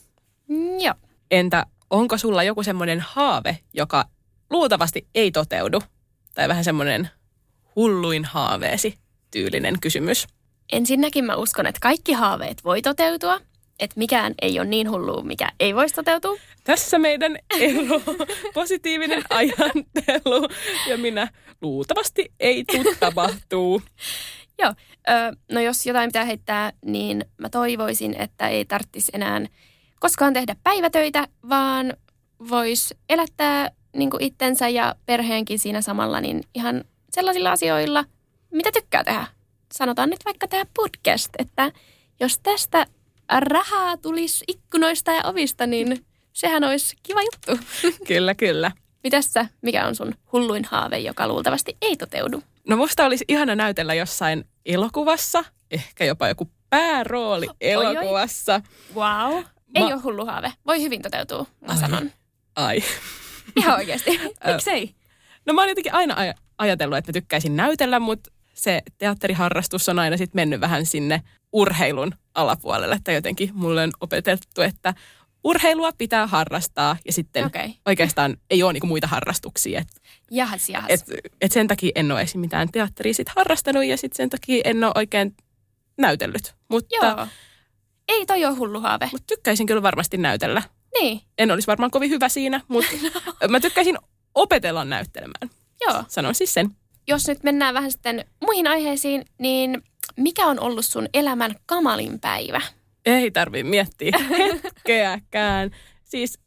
Mm, 0.48 0.80
joo. 0.80 0.96
Entä 1.32 1.66
onko 1.90 2.18
sulla 2.18 2.44
joku 2.44 2.64
semmoinen 2.64 3.00
haave, 3.00 3.60
joka 3.74 4.06
luultavasti 4.50 5.08
ei 5.16 5.32
toteudu? 5.32 5.82
Tai 6.34 6.48
vähän 6.48 6.64
semmoinen 6.64 7.10
hulluin 7.76 8.26
haaveesi 8.26 9.07
tyylinen 9.32 9.80
kysymys. 9.82 10.28
Ensinnäkin 10.72 11.26
mä 11.26 11.36
uskon, 11.36 11.68
että 11.68 11.80
kaikki 11.82 12.14
haaveet 12.14 12.64
voi 12.64 12.82
toteutua. 12.82 13.40
Että 13.80 14.00
mikään 14.00 14.34
ei 14.42 14.60
ole 14.60 14.68
niin 14.68 14.92
hullu, 14.92 15.24
mikä 15.24 15.50
ei 15.60 15.76
voisi 15.76 15.96
toteutua. 15.96 16.38
Tässä 16.64 17.00
meidän 17.00 17.38
ero, 17.60 18.02
positiivinen 18.54 19.24
ajattelu 19.30 20.48
ja 20.88 20.98
minä 20.98 21.28
luultavasti 21.62 22.32
ei 22.40 22.64
tuu 22.64 22.96
tapahtuu. 23.00 23.82
Joo. 24.60 24.74
No 25.52 25.62
jos 25.62 25.86
jotain 25.86 26.10
pitää 26.10 26.26
heittää, 26.26 26.72
niin 26.86 27.26
mä 27.38 27.50
toivoisin, 27.50 28.16
että 28.22 28.50
ei 28.50 28.66
tarvitsisi 28.66 29.12
enää 29.16 29.42
koskaan 30.00 30.34
tehdä 30.34 30.56
päivätöitä, 30.64 31.28
vaan 31.50 31.94
vois 32.50 32.94
elättää 33.10 33.72
niin 33.96 34.10
itsensä 34.20 34.70
ja 34.70 34.96
perheenkin 35.06 35.60
siinä 35.60 35.82
samalla 35.82 36.22
niin 36.22 36.44
ihan 36.54 36.84
sellaisilla 37.12 37.52
asioilla, 37.52 38.06
mitä 38.52 38.72
tykkää 38.72 39.04
tehdä. 39.04 39.28
Sanotaan 39.74 40.10
nyt 40.10 40.26
vaikka 40.26 40.48
tämä 40.48 40.64
podcast, 40.74 41.30
että 41.40 41.72
jos 42.20 42.40
tästä 42.40 42.86
rahaa 43.40 43.98
tulisi 43.98 44.46
ikkunoista 44.48 45.12
ja 45.12 45.22
ovista, 45.26 45.68
niin 45.68 46.06
sehän 46.34 46.64
olisi 46.64 46.96
kiva 47.04 47.20
juttu. 47.22 47.66
Kyllä, 48.08 48.36
kyllä. 48.36 48.72
Mitäs 49.04 49.34
sä, 49.34 49.46
mikä 49.62 49.88
on 49.88 49.96
sun 49.96 50.14
hulluin 50.34 50.66
haave, 50.66 51.00
joka 51.00 51.28
luultavasti 51.28 51.78
ei 51.82 51.98
toteudu? 51.98 52.44
No 52.68 52.78
musta 52.78 53.06
olisi 53.06 53.26
ihana 53.28 53.56
näytellä 53.56 53.94
jossain 53.94 54.46
elokuvassa, 54.66 55.44
ehkä 55.72 56.06
jopa 56.06 56.28
joku 56.28 56.52
päärooli 56.70 57.48
oi. 57.48 57.54
elokuvassa. 57.60 58.62
Wow. 58.96 59.44
Ei 59.76 59.82
Mä- 59.82 59.88
ole 59.88 59.96
hullu 60.02 60.26
haave. 60.26 60.54
Voi 60.66 60.82
hyvin 60.82 61.02
toteutua, 61.02 61.46
mä 61.62 61.74
Ai. 61.74 61.78
sanon. 61.78 62.12
Ai. 62.56 62.84
Ihan 63.56 63.76
oikeasti. 63.76 64.20
Miksei? 64.52 64.96
No 65.46 65.54
mä 65.54 65.62
oon 65.62 65.70
jotenkin 65.70 65.94
aina 65.94 66.14
aj- 66.16 66.38
ajatellut, 66.58 66.98
että 66.98 67.10
mä 67.10 67.14
tykkäisin 67.14 67.56
näytellä, 67.56 68.00
mutta 68.00 68.30
se 68.58 68.82
teatteriharrastus 68.98 69.90
on 69.90 70.00
aina 70.00 70.18
sitten 70.18 70.40
mennyt 70.40 70.62
vähän 70.62 70.86
sinne 70.86 71.22
urheilun 71.54 72.12
alapuolelle. 72.34 72.96
Että 72.96 73.12
jotenkin 73.12 73.50
mulle 73.54 73.84
on 73.84 73.92
opetettu, 74.02 74.62
että 74.62 74.94
urheilua 75.44 75.92
pitää 75.98 76.28
harrastaa 76.28 76.98
ja 77.06 77.14
sitten. 77.14 77.46
Okay. 77.46 77.70
oikeastaan 77.86 78.38
ei 78.50 78.64
ole 78.64 78.74
niinku 78.74 78.88
muita 78.88 79.08
harrastuksia. 79.08 79.80
Et, 79.80 79.88
Jahas, 80.32 80.70
jahas. 80.70 80.90
et, 80.90 81.02
et 81.42 81.52
sen 81.52 81.68
takia 81.68 81.92
en 81.96 82.12
ole 82.12 82.22
esim. 82.22 82.42
mitään 82.42 82.70
teatteria 82.72 83.14
sit 83.14 83.30
harrastanut 83.30 83.86
ja 83.86 83.98
sitten 83.98 84.18
sen 84.18 84.30
takia 84.30 84.62
en 84.66 84.84
ole 84.84 84.92
oikein 84.96 85.36
näytellyt. 85.98 86.56
Mutta, 86.70 86.96
Joo. 86.96 87.28
Ei 88.08 88.26
toi 88.26 88.46
ole 88.46 88.56
hullu 88.56 88.80
haave. 88.80 89.10
mutta 89.12 89.28
tykkäisin 89.28 89.66
kyllä 89.68 89.82
varmasti 89.82 90.18
näytellä. 90.18 90.64
Niin, 91.02 91.22
En 91.38 91.52
olisi 91.52 91.68
varmaan 91.68 91.92
kovin 91.92 92.10
hyvä 92.10 92.30
siinä, 92.30 92.62
mutta 92.68 92.92
mä 93.50 93.60
tykkäisin 93.60 93.98
opetella 94.36 94.86
näyttelemään. 94.86 95.50
joo. 95.82 96.04
Sanon 96.08 96.36
siis 96.36 96.54
sen. 96.54 96.76
Jos 97.08 97.28
nyt 97.28 97.44
mennään 97.44 97.74
vähän 97.74 97.92
sitten 97.92 98.26
muihin 98.42 98.68
aiheisiin, 98.68 99.26
niin 99.40 99.84
mikä 100.18 100.46
on 100.46 100.60
ollut 100.60 100.86
sun 100.86 101.08
elämän 101.14 101.56
kamalin 101.66 102.20
päivä? 102.20 102.62
Ei 103.06 103.32
tarvi 103.32 103.64
miettiä 103.64 104.18
hetkeäkään. 104.38 105.72
Siis 106.04 106.40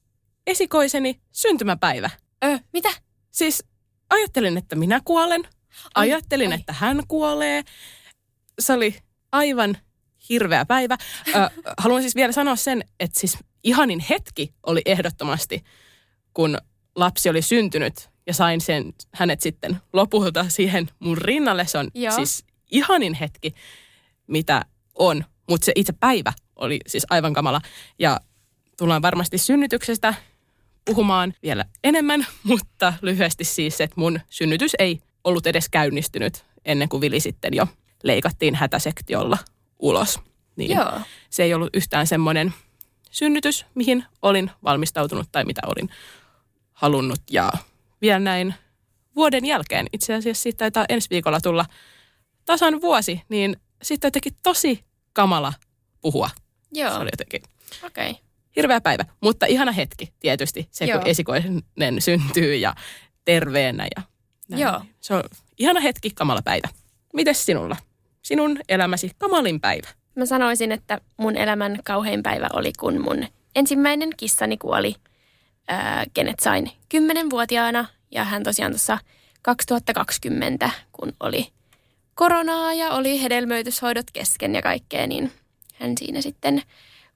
esikoiseni 0.47 1.21
syntymäpäivä. 1.33 2.11
Ö, 2.45 2.59
mitä? 2.73 2.88
Siis 3.31 3.64
ajattelin, 4.11 4.57
että 4.57 4.76
minä 4.76 5.00
kuolen. 5.05 5.43
Ai, 5.95 6.12
Ajattelin, 6.12 6.52
ai. 6.52 6.59
että 6.61 6.73
hän 6.73 7.02
kuolee. 7.09 7.62
Se 8.59 8.73
oli 8.73 8.97
aivan 9.33 9.76
hirveä 10.29 10.67
päivä. 10.67 10.97
Ö, 11.29 11.33
haluan 11.79 12.02
siis 12.02 12.14
vielä 12.14 12.33
sanoa 12.33 12.57
sen, 12.57 12.85
että 13.00 13.21
siis 13.21 13.38
ihanin 13.64 14.00
hetki 14.11 14.55
oli 14.67 14.83
ehdottomasti, 14.85 15.64
kun 16.35 16.59
lapsi 16.97 17.29
oli 17.31 17.43
syntynyt 17.43 18.10
ja 18.27 18.35
sain 18.35 18.61
sen, 18.61 18.93
hänet 19.15 19.41
sitten 19.41 19.81
lopulta 19.93 20.49
siihen 20.49 20.91
mun 20.99 21.19
rinnalle. 21.19 21.67
Se 21.67 21.79
on 21.79 21.91
Joo. 21.95 22.17
siis 22.17 22.45
ihanin 22.71 23.15
hetki, 23.15 23.55
mitä 24.27 24.65
on. 24.95 25.25
Mutta 25.49 25.65
se 25.65 25.73
itse 25.77 25.93
päivä 25.93 26.33
oli 26.57 26.81
siis 26.87 27.07
aivan 27.11 27.33
kamala. 27.33 27.61
Ja 27.99 28.21
tullaan 28.79 29.03
varmasti 29.03 29.39
synnytyksestä 29.39 30.15
puhumaan 30.85 31.35
vielä 31.43 31.65
enemmän, 31.85 32.27
mutta 32.43 32.93
lyhyesti 33.03 33.45
siis, 33.45 33.81
että 33.81 34.00
mun 34.00 34.21
synnytys 34.31 34.73
ei 34.79 35.00
ollut 35.25 35.47
edes 35.47 35.69
käynnistynyt 35.69 36.45
ennen 36.65 36.89
kuin 36.89 37.00
Vili 37.00 37.21
sitten 37.21 37.55
jo 37.55 37.67
leikattiin 38.03 38.55
hätäsektiolla 38.55 39.39
ulos. 39.79 40.21
Niin 40.57 40.77
Joo. 40.77 41.00
se 41.31 41.43
ei 41.43 41.55
ollut 41.55 41.71
yhtään 41.75 42.07
semmoinen 42.07 42.55
synnytys, 43.11 43.67
mihin 43.75 44.05
olin 44.23 44.50
valmistautunut 44.65 45.29
tai 45.33 45.45
mitä 45.45 45.61
olin 45.67 45.91
halunnut. 46.73 47.21
Ja 47.31 47.53
vielä 48.02 48.19
näin 48.19 48.54
vuoden 49.16 49.45
jälkeen, 49.45 49.87
itse 49.92 50.14
asiassa 50.14 50.42
siitä 50.42 50.59
taitaa 50.59 50.85
ensi 50.88 51.11
viikolla 51.11 51.40
tulla 51.40 51.64
tasan 52.45 52.80
vuosi, 52.80 53.23
niin 53.28 53.57
sitten 53.83 54.09
jotenkin 54.09 54.35
tosi 54.42 54.85
kamala 55.12 55.52
puhua. 56.00 56.30
Joo, 56.73 56.90
Se 56.90 56.97
oli 56.99 57.11
jotenkin 57.12 57.42
okei. 57.83 58.11
Okay. 58.11 58.23
hirveä 58.57 58.80
päivä, 58.80 59.04
mutta 59.21 59.47
ihana 59.47 59.73
hetki 59.73 60.12
tietysti, 60.21 60.69
se 60.71 60.85
Joo. 60.85 60.99
kun 60.99 61.09
esikoinen 61.09 61.62
syntyy 61.99 62.57
ja 62.57 62.75
terveenä. 63.25 63.87
Ja 63.97 64.02
näin. 64.49 64.62
Joo. 64.62 64.83
Se 65.00 65.14
on 65.14 65.23
ihana 65.59 65.80
hetki, 65.80 66.11
kamala 66.14 66.42
päivä. 66.42 66.69
Mites 67.14 67.47
sinulla? 67.47 67.76
Sinun 68.23 68.59
elämäsi 68.69 69.11
kamalin 69.19 69.61
päivä. 69.61 69.88
Mä 70.14 70.26
sanoisin, 70.26 70.73
että 70.73 71.00
mun 71.16 71.37
elämän 71.37 71.80
kauhein 71.85 72.23
päivä 72.23 72.49
oli, 72.52 72.73
kun 72.78 73.00
mun 73.00 73.26
ensimmäinen 73.57 74.11
kissani 74.16 74.57
kuoli, 74.57 74.95
ää, 75.69 76.05
kenet 76.14 76.40
sain 76.40 76.71
kymmenenvuotiaana. 76.88 77.85
Ja 78.11 78.25
hän 78.25 78.43
tosiaan 78.43 78.73
tuossa 78.73 78.99
2020, 79.43 80.71
kun 80.93 81.12
oli 81.21 81.52
koronaa 82.14 82.75
ja 82.75 82.90
oli 82.90 83.23
hedelmöityshoidot 83.23 84.11
kesken 84.12 84.55
ja 84.55 84.62
kaikkea, 84.62 85.07
niin 85.07 85.33
hän 85.81 85.93
siinä 85.99 86.21
sitten 86.23 86.62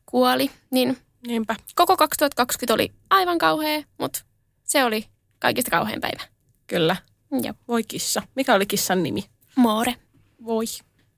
kuoli. 0.06 0.50
Niin 0.70 0.96
Niinpä. 1.26 1.56
koko 1.74 1.96
2020 1.96 2.74
oli 2.74 2.92
aivan 3.10 3.38
kauhea, 3.38 3.82
mutta 3.98 4.20
se 4.64 4.84
oli 4.84 5.06
kaikista 5.38 5.70
kauhein 5.70 6.00
päivä. 6.00 6.22
Kyllä. 6.66 6.96
Ja 7.42 7.54
Voi 7.68 7.84
kissa. 7.84 8.22
Mikä 8.34 8.54
oli 8.54 8.66
kissan 8.66 9.02
nimi? 9.02 9.24
Moore, 9.56 9.94
Voi. 10.44 10.64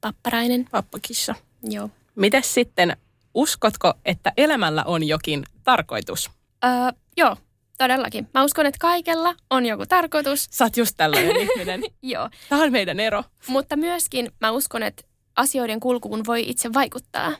papparainen. 0.00 0.64
Pappakissa. 0.70 1.34
Joo. 1.62 1.90
Mites 2.14 2.54
sitten, 2.54 2.96
uskotko, 3.34 3.94
että 4.04 4.32
elämällä 4.36 4.84
on 4.84 5.02
jokin 5.04 5.44
tarkoitus? 5.64 6.30
Öö, 6.66 6.72
joo, 7.16 7.36
todellakin. 7.78 8.28
Mä 8.34 8.44
uskon, 8.44 8.66
että 8.66 8.78
kaikella 8.80 9.34
on 9.50 9.66
joku 9.66 9.86
tarkoitus. 9.86 10.46
Sä 10.50 10.64
oot 10.64 10.76
just 10.76 10.94
tällainen 10.96 11.36
ihminen. 11.50 11.82
Joo, 12.02 12.30
Tämä 12.48 12.62
on 12.62 12.72
meidän 12.72 13.00
ero. 13.00 13.24
mutta 13.46 13.76
myöskin 13.76 14.30
mä 14.40 14.50
uskon, 14.50 14.82
että 14.82 15.02
asioiden 15.36 15.80
kulkuun 15.80 16.22
voi 16.26 16.48
itse 16.50 16.72
vaikuttaa. 16.72 17.32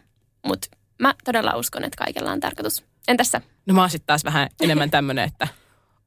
Mutta 0.46 0.68
mä 0.98 1.14
todella 1.24 1.56
uskon, 1.56 1.84
että 1.84 2.04
kaikella 2.04 2.32
on 2.32 2.40
tarkoitus. 2.40 2.84
Entäs 3.08 3.30
sä? 3.30 3.40
No 3.66 3.74
mä 3.74 3.80
oon 3.80 3.90
sitten 3.90 4.06
taas 4.06 4.24
vähän 4.24 4.48
enemmän 4.62 4.90
tämmönen, 4.96 5.24
että 5.24 5.48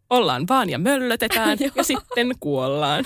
ollaan 0.10 0.48
vaan 0.50 0.70
ja 0.70 0.78
möllötetään 0.80 1.58
ja 1.76 1.84
sitten 1.84 2.32
kuollaan. 2.40 3.06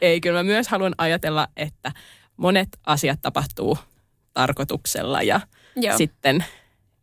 Ei, 0.00 0.20
kyllä 0.20 0.38
mä 0.38 0.42
myös 0.42 0.68
haluan 0.68 0.94
ajatella, 0.98 1.48
että 1.56 1.92
monet 2.36 2.68
asiat 2.86 3.18
tapahtuu 3.22 3.78
tarkoituksella 4.32 5.22
ja 5.22 5.40
Joo. 5.76 5.96
sitten, 5.98 6.44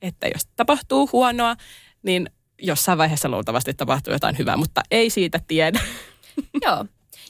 että 0.01 0.27
jos 0.27 0.45
tapahtuu 0.55 1.09
huonoa, 1.11 1.55
niin 2.03 2.29
jossain 2.61 2.97
vaiheessa 2.97 3.29
luultavasti 3.29 3.73
tapahtuu 3.73 4.13
jotain 4.13 4.37
hyvää, 4.37 4.57
mutta 4.57 4.81
ei 4.91 5.09
siitä 5.09 5.39
tiedä. 5.47 5.79
Joo. 6.65 6.85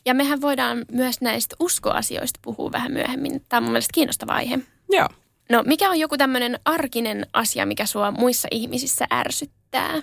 Ja 0.05 0.13
mehän 0.13 0.41
voidaan 0.41 0.85
myös 0.91 1.21
näistä 1.21 1.55
uskoasioista 1.59 2.39
puhua 2.43 2.71
vähän 2.71 2.91
myöhemmin. 2.91 3.45
Tämä 3.49 3.57
on 3.57 3.63
mun 3.63 3.71
mielestä 3.71 3.93
kiinnostava 3.93 4.33
aihe. 4.33 4.59
Joo. 4.89 5.09
No, 5.49 5.63
mikä 5.65 5.89
on 5.89 5.99
joku 5.99 6.17
tämmöinen 6.17 6.59
arkinen 6.65 7.27
asia, 7.33 7.65
mikä 7.65 7.85
sua 7.85 8.11
muissa 8.11 8.47
ihmisissä 8.51 9.07
ärsyttää? 9.13 10.01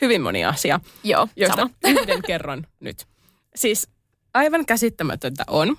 Hyvin 0.00 0.22
moni 0.22 0.44
asia. 0.44 0.80
Joo, 1.04 1.28
joista 1.36 1.56
sama. 1.56 1.70
yhden 2.00 2.22
kerron 2.22 2.66
nyt. 2.80 3.06
Siis 3.54 3.88
aivan 4.34 4.66
käsittämätöntä 4.66 5.44
on, 5.48 5.76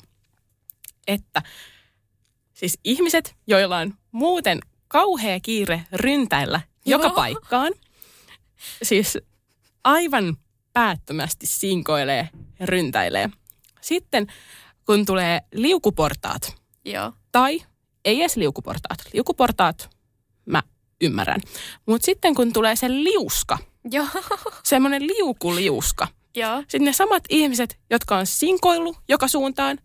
että 1.08 1.42
siis 2.54 2.80
ihmiset, 2.84 3.36
joilla 3.48 3.78
on 3.78 3.94
muuten 4.12 4.60
kauhea 4.96 5.40
kiire 5.40 5.84
ryntäillä 5.92 6.62
joka 6.86 7.08
Joo. 7.08 7.16
paikkaan, 7.16 7.74
siis 8.84 9.18
aivan 9.84 10.38
päättömästi 10.74 11.46
sinkoilee 11.46 12.30
ja 12.60 12.66
ryntäilee. 12.66 13.30
Sitten 13.82 14.28
kun 14.86 15.06
tulee 15.06 15.42
liukuportaat, 15.54 16.56
Joo. 16.86 17.14
tai 17.32 17.62
ei 18.06 18.22
edes 18.22 18.38
liukuportaat, 18.38 19.00
liukuportaat 19.14 19.90
mä 20.46 20.64
ymmärrän. 21.02 21.42
Mutta 21.86 22.06
sitten 22.06 22.36
kun 22.36 22.54
tulee 22.54 22.76
se 22.76 22.90
liuska, 22.90 23.58
Joo. 23.92 24.08
semmoinen 24.64 25.08
liukuliuska, 25.08 26.08
Joo. 26.36 26.60
sitten 26.62 26.86
ne 26.86 26.94
samat 26.94 27.24
ihmiset, 27.30 27.80
jotka 27.90 28.18
on 28.18 28.26
sinkoillut 28.26 28.98
joka 29.08 29.28
suuntaan, 29.28 29.80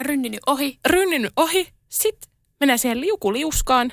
Rynninyt 0.00 0.40
ohi. 0.46 0.78
rynninyt 0.86 1.32
ohi, 1.36 1.68
sitten 1.88 2.30
menee 2.60 2.76
siihen 2.76 3.00
liukuliuskaan 3.00 3.92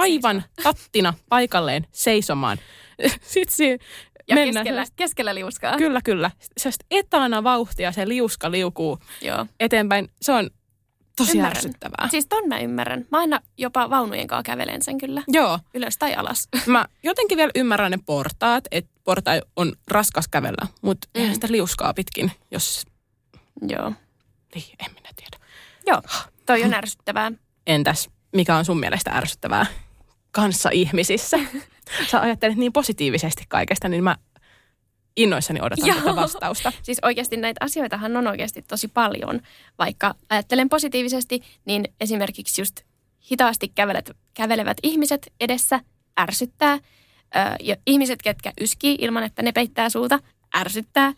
aivan 0.00 0.44
tattina 0.62 1.14
paikalleen 1.28 1.86
seisomaan. 1.92 2.58
Sitten 3.22 3.56
siinä 3.56 3.78
Ja 4.28 4.34
mennään 4.34 4.64
keskellä, 4.64 4.84
keskellä 4.96 5.34
liuskaa. 5.34 5.76
Kyllä, 5.76 6.00
kyllä. 6.04 6.30
Sellaista 6.56 6.84
etana 6.90 7.44
vauhtia 7.44 7.92
se 7.92 8.08
liuska 8.08 8.50
liukuu 8.50 8.98
Joo. 9.22 9.46
eteenpäin. 9.60 10.10
Se 10.22 10.32
on 10.32 10.50
tosi 11.16 11.32
Ymmärrän. 11.32 11.56
ärsyttävää. 11.56 12.08
Siis 12.10 12.26
ton 12.26 12.48
mä 12.48 12.58
ymmärrän. 12.60 13.06
Mä 13.10 13.18
aina 13.18 13.40
jopa 13.58 13.90
vaunujen 13.90 14.26
kanssa 14.26 14.42
kävelen 14.42 14.82
sen 14.82 14.98
kyllä. 14.98 15.22
Joo, 15.28 15.58
Ylös 15.74 15.98
tai 15.98 16.14
alas. 16.14 16.48
mä 16.66 16.86
jotenkin 17.02 17.38
vielä 17.38 17.50
ymmärrän 17.54 17.90
ne 17.90 17.98
portaat, 18.06 18.64
että 18.70 18.90
porta 19.04 19.30
on 19.56 19.72
raskas 19.88 20.28
kävellä, 20.28 20.66
mutta. 20.82 21.08
Mm. 21.14 21.20
eihän 21.20 21.34
sitä 21.34 21.46
liuskaa 21.50 21.94
pitkin, 21.94 22.32
jos... 22.50 22.86
Joo. 23.68 23.92
Niin, 24.54 24.64
en 24.86 24.90
minä 24.94 25.08
tiedä. 25.16 25.44
Joo. 25.86 26.02
Toi 26.46 26.64
on 26.64 26.74
ärsyttävää. 26.74 27.32
Entäs, 27.66 28.08
mikä 28.32 28.56
on 28.56 28.64
sun 28.64 28.80
mielestä 28.80 29.10
ärsyttävää 29.10 29.66
kanssa 30.30 30.70
ihmisissä? 30.70 31.38
Sä 32.10 32.20
ajattelet 32.20 32.56
niin 32.56 32.72
positiivisesti 32.72 33.44
kaikesta, 33.48 33.88
niin 33.88 34.04
mä 34.04 34.16
innoissani 35.16 35.60
odotan 35.60 35.88
Joo. 35.88 35.98
tätä 35.98 36.16
vastausta. 36.16 36.72
Siis 36.82 36.98
oikeasti 37.02 37.36
näitä 37.36 37.64
asioitahan 37.64 38.16
on 38.16 38.26
oikeasti 38.26 38.62
tosi 38.62 38.88
paljon. 38.88 39.40
Vaikka 39.78 40.14
ajattelen 40.30 40.68
positiivisesti, 40.68 41.42
niin 41.64 41.84
esimerkiksi 42.00 42.60
just 42.60 42.80
hitaasti 43.30 43.68
kävelet, 43.68 44.10
kävelevät 44.34 44.76
ihmiset 44.82 45.32
edessä 45.40 45.80
ärsyttää. 46.20 46.74
Ö, 46.74 46.80
ja 47.60 47.76
ihmiset, 47.86 48.22
ketkä 48.22 48.52
yskii 48.60 48.96
ilman, 49.00 49.22
että 49.22 49.42
ne 49.42 49.52
peittää 49.52 49.88
suuta, 49.88 50.18
ärsyttää. 50.56 51.12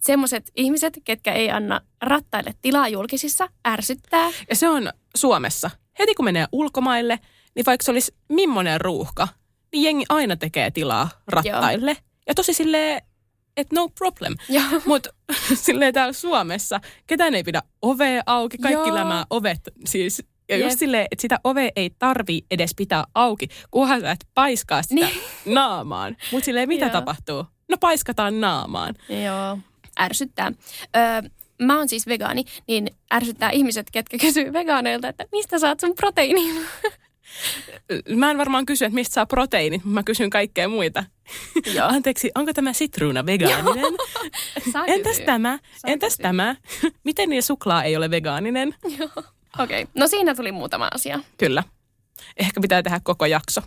Semmoiset 0.00 0.50
ihmiset, 0.56 1.00
ketkä 1.04 1.32
ei 1.32 1.50
anna 1.50 1.80
rattaille 2.02 2.54
tilaa 2.62 2.88
julkisissa, 2.88 3.48
ärsyttää. 3.68 4.30
Ja 4.50 4.56
se 4.56 4.68
on 4.68 4.92
Suomessa. 5.16 5.70
Heti 5.98 6.14
kun 6.14 6.24
menee 6.24 6.46
ulkomaille, 6.52 7.18
niin 7.54 7.66
vaikka 7.66 7.84
se 7.84 7.90
olisi 7.90 8.14
millainen 8.28 8.80
ruuhka, 8.80 9.28
niin 9.72 9.82
jengi 9.84 10.04
aina 10.08 10.36
tekee 10.36 10.70
tilaa 10.70 11.08
rattaille. 11.28 11.96
Ja 12.26 12.34
tosi 12.34 12.52
silleen, 12.54 13.02
että 13.56 13.76
no 13.76 13.88
problem. 13.88 14.34
Joo. 14.48 14.64
Mutta 14.86 15.10
silleen 15.54 15.94
täällä 15.94 16.12
Suomessa 16.12 16.80
ketään 17.06 17.34
ei 17.34 17.42
pidä 17.42 17.62
ovea 17.82 18.22
auki, 18.26 18.58
kaikki 18.58 18.88
Joo. 18.88 18.94
lämää 18.94 19.24
ovet 19.30 19.60
siis. 19.86 20.22
Ja 20.50 20.56
just 20.56 20.70
Jep. 20.70 20.78
silleen, 20.78 21.06
että 21.10 21.22
sitä 21.22 21.40
ovea 21.44 21.70
ei 21.76 21.90
tarvii 21.98 22.42
edes 22.50 22.70
pitää 22.76 23.04
auki, 23.14 23.48
kunhan 23.70 24.00
sä 24.00 24.10
et 24.10 24.26
paiskaa 24.34 24.82
sitä 24.82 24.94
Niin. 24.94 25.20
naamaan. 25.54 26.16
Mutta 26.32 26.44
silleen, 26.44 26.68
mitä 26.68 26.84
Joo. 26.86 26.92
tapahtuu? 26.92 27.44
No 27.68 27.76
paiskataan 27.80 28.40
naamaan. 28.40 28.94
Joo. 29.24 29.58
Ärsyttää. 30.00 30.52
Öö, 30.96 31.22
mä 31.62 31.78
oon 31.78 31.88
siis 31.88 32.06
vegaani, 32.06 32.44
niin 32.68 32.90
ärsyttää 33.14 33.50
ihmiset, 33.50 33.90
ketkä 33.92 34.18
kysyy 34.18 34.52
vegaaneilta, 34.52 35.08
että 35.08 35.24
mistä 35.32 35.58
saat 35.58 35.80
sun 35.80 35.94
proteiinin? 35.94 36.56
Mä 38.16 38.30
en 38.30 38.38
varmaan 38.38 38.66
kysy, 38.66 38.84
että 38.84 38.94
mistä 38.94 39.14
saa 39.14 39.26
proteiinit, 39.26 39.84
mutta 39.84 39.94
mä 39.94 40.02
kysyn 40.02 40.30
kaikkea 40.30 40.68
muita. 40.68 41.04
Joo. 41.74 41.88
Anteeksi, 41.94 42.30
onko 42.34 42.52
tämä 42.52 42.72
sitruuna 42.72 43.26
vegaaninen? 43.26 43.94
Entäs 44.86 45.20
tämä? 45.20 45.58
Saa 45.76 45.92
Entäs 45.92 46.12
kysyä. 46.12 46.22
tämä? 46.22 46.56
Miten 47.04 47.28
niin 47.28 47.42
suklaa 47.42 47.84
ei 47.84 47.96
ole 47.96 48.10
vegaaninen? 48.10 48.74
Okei, 49.58 49.82
okay. 49.82 49.92
no 49.94 50.08
siinä 50.08 50.34
tuli 50.34 50.52
muutama 50.52 50.88
asia. 50.94 51.20
Kyllä. 51.36 51.62
Ehkä 52.36 52.60
pitää 52.60 52.82
tehdä 52.82 53.00
koko 53.04 53.26
jakso. 53.26 53.60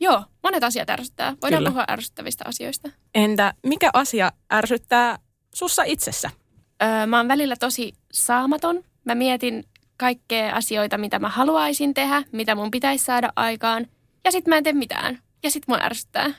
Joo, 0.00 0.24
monet 0.42 0.64
asiat 0.64 0.90
ärsyttää. 0.90 1.36
Voidaan 1.42 1.60
Kyllä. 1.60 1.70
puhua 1.70 1.84
ärsyttävistä 1.90 2.44
asioista. 2.46 2.88
Entä 3.14 3.54
mikä 3.66 3.90
asia 3.92 4.32
ärsyttää 4.52 5.18
sussa 5.54 5.82
itsessä? 5.82 6.30
Öö, 6.82 7.06
mä 7.06 7.16
oon 7.16 7.28
välillä 7.28 7.56
tosi 7.56 7.92
saamaton. 8.12 8.84
Mä 9.04 9.14
mietin 9.14 9.64
kaikkea 9.98 10.54
asioita, 10.54 10.98
mitä 10.98 11.18
mä 11.18 11.28
haluaisin 11.28 11.94
tehdä, 11.94 12.22
mitä 12.32 12.54
mun 12.54 12.70
pitäisi 12.70 13.04
saada 13.04 13.32
aikaan. 13.36 13.86
Ja 14.24 14.32
sit 14.32 14.46
mä 14.46 14.56
en 14.56 14.64
tee 14.64 14.72
mitään. 14.72 15.18
Ja 15.42 15.50
sit 15.50 15.68
mua 15.68 15.78
ärsyttää. 15.82 16.30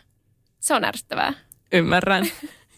Se 0.60 0.74
on 0.74 0.84
ärsyttävää. 0.84 1.34
Ymmärrän. 1.72 2.26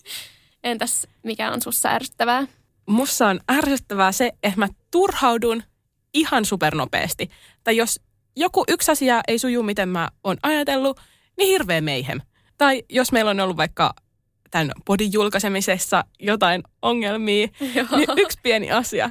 Entäs 0.63 1.08
mikä 1.24 1.52
on 1.52 1.62
sussa 1.62 1.89
ärsyttävää? 1.89 2.48
Mussa 2.86 3.28
on 3.28 3.39
ärsyttävää 3.52 4.12
se, 4.12 4.32
että 4.44 4.60
mä 4.60 4.67
turhaudun 4.91 5.63
ihan 6.13 6.46
supernopeasti. 6.46 7.30
Tai 7.63 7.78
jos 7.78 8.00
joku 8.36 8.63
yksi 8.67 8.91
asia 8.91 9.22
ei 9.28 9.39
suju, 9.39 9.63
miten 9.63 9.89
mä 9.89 10.10
oon 10.24 10.38
ajatellut, 10.44 11.00
niin 11.38 11.48
hirveä 11.48 11.82
meihem. 11.82 12.22
Tai 12.58 12.84
jos 12.89 13.12
meillä 13.12 13.32
on 13.32 13.39
ollut 13.39 13.58
vaikka 13.58 13.94
tämän 14.52 14.72
podin 14.86 15.13
julkaisemisessa 15.13 16.04
jotain 16.20 16.63
ongelmia, 16.82 17.48
Joo. 17.76 17.98
niin 17.98 18.10
yksi 18.17 18.39
pieni 18.44 18.72
asia, 18.72 19.10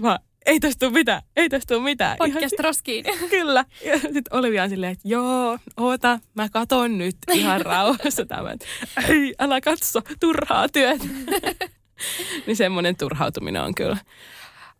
mä, 0.00 0.18
ei 0.46 0.60
tästä 0.60 0.78
tule 0.86 0.98
mitään, 0.98 1.22
ei 1.36 1.48
tästä 1.48 1.74
tule 1.74 1.84
mitään. 1.84 2.16
Podcast 2.18 2.60
roskiin. 2.60 3.04
Kyllä. 3.30 3.64
Ja 3.84 3.98
sitten 3.98 4.22
Olivia 4.30 4.62
on 4.62 4.68
silleen, 4.68 4.92
että 4.92 5.08
joo, 5.08 5.58
oota, 5.76 6.20
mä 6.34 6.48
katon 6.48 6.98
nyt 6.98 7.16
ihan 7.32 7.60
rauhassa 7.70 8.26
tämän. 8.26 8.58
Ei, 9.08 9.34
älä 9.38 9.60
katso, 9.60 10.00
turhaa 10.20 10.68
työtä. 10.68 11.04
niin 12.46 12.56
semmoinen 12.56 12.96
turhautuminen 12.96 13.62
on 13.62 13.74
kyllä. 13.74 13.96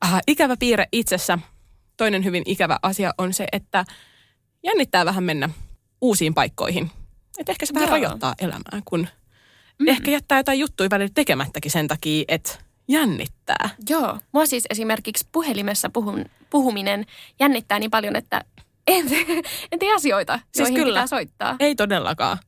Ah, 0.00 0.20
ikävä 0.26 0.56
piirre 0.56 0.86
itsessä. 0.92 1.38
Toinen 1.96 2.24
hyvin 2.24 2.42
ikävä 2.46 2.78
asia 2.82 3.14
on 3.18 3.32
se, 3.32 3.46
että 3.52 3.84
jännittää 4.62 5.04
vähän 5.04 5.24
mennä 5.24 5.48
uusiin 6.00 6.34
paikkoihin. 6.34 6.90
Että 7.38 7.52
ehkä 7.52 7.66
se 7.66 7.74
vähän 7.74 7.88
Joo. 7.88 7.96
rajoittaa 7.96 8.34
elämää, 8.40 8.82
kun 8.84 9.08
mm. 9.78 9.88
ehkä 9.88 10.10
jättää 10.10 10.38
jotain 10.38 10.58
juttuja 10.58 10.90
välillä 10.90 11.12
tekemättäkin 11.14 11.70
sen 11.70 11.88
takia, 11.88 12.24
että 12.28 12.58
jännittää. 12.88 13.70
Joo. 13.88 14.18
Mua 14.32 14.46
siis 14.46 14.64
esimerkiksi 14.70 15.26
puhelimessa 15.32 15.90
puhun, 15.90 16.24
puhuminen 16.50 17.06
jännittää 17.40 17.78
niin 17.78 17.90
paljon, 17.90 18.16
että 18.16 18.44
en, 18.86 19.06
en 19.72 19.78
tee 19.78 19.94
asioita, 19.94 20.36
Siis 20.38 20.58
joihin 20.58 20.74
kyllä. 20.74 20.88
pitää 20.98 21.06
soittaa. 21.06 21.56
Ei 21.60 21.74
todellakaan. 21.74 22.38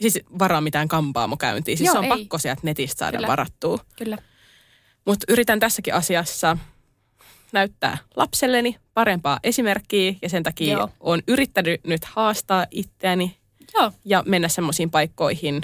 Siis 0.00 0.18
varaa 0.38 0.60
mitään 0.60 0.88
kampaamokäyntiä. 0.88 1.76
Siis 1.76 1.86
Joo, 1.86 1.92
se 1.92 1.98
on 1.98 2.04
ei. 2.04 2.10
pakko 2.10 2.38
sieltä 2.38 2.60
netistä 2.64 2.98
saada 2.98 3.16
Kyllä. 3.16 3.28
varattua. 3.28 3.78
Kyllä. 3.96 4.18
Mutta 5.04 5.26
yritän 5.28 5.60
tässäkin 5.60 5.94
asiassa 5.94 6.56
näyttää 7.52 7.98
lapselleni 8.16 8.76
parempaa 8.94 9.38
esimerkkiä 9.42 10.14
ja 10.22 10.28
sen 10.28 10.42
takia 10.42 10.72
Joo. 10.72 10.88
olen 11.00 11.22
yrittänyt 11.28 11.80
nyt 11.84 12.04
haastaa 12.04 12.66
itseäni 12.70 13.36
Joo. 13.74 13.92
ja 14.04 14.22
mennä 14.26 14.48
semmoisiin 14.48 14.90
paikkoihin, 14.90 15.60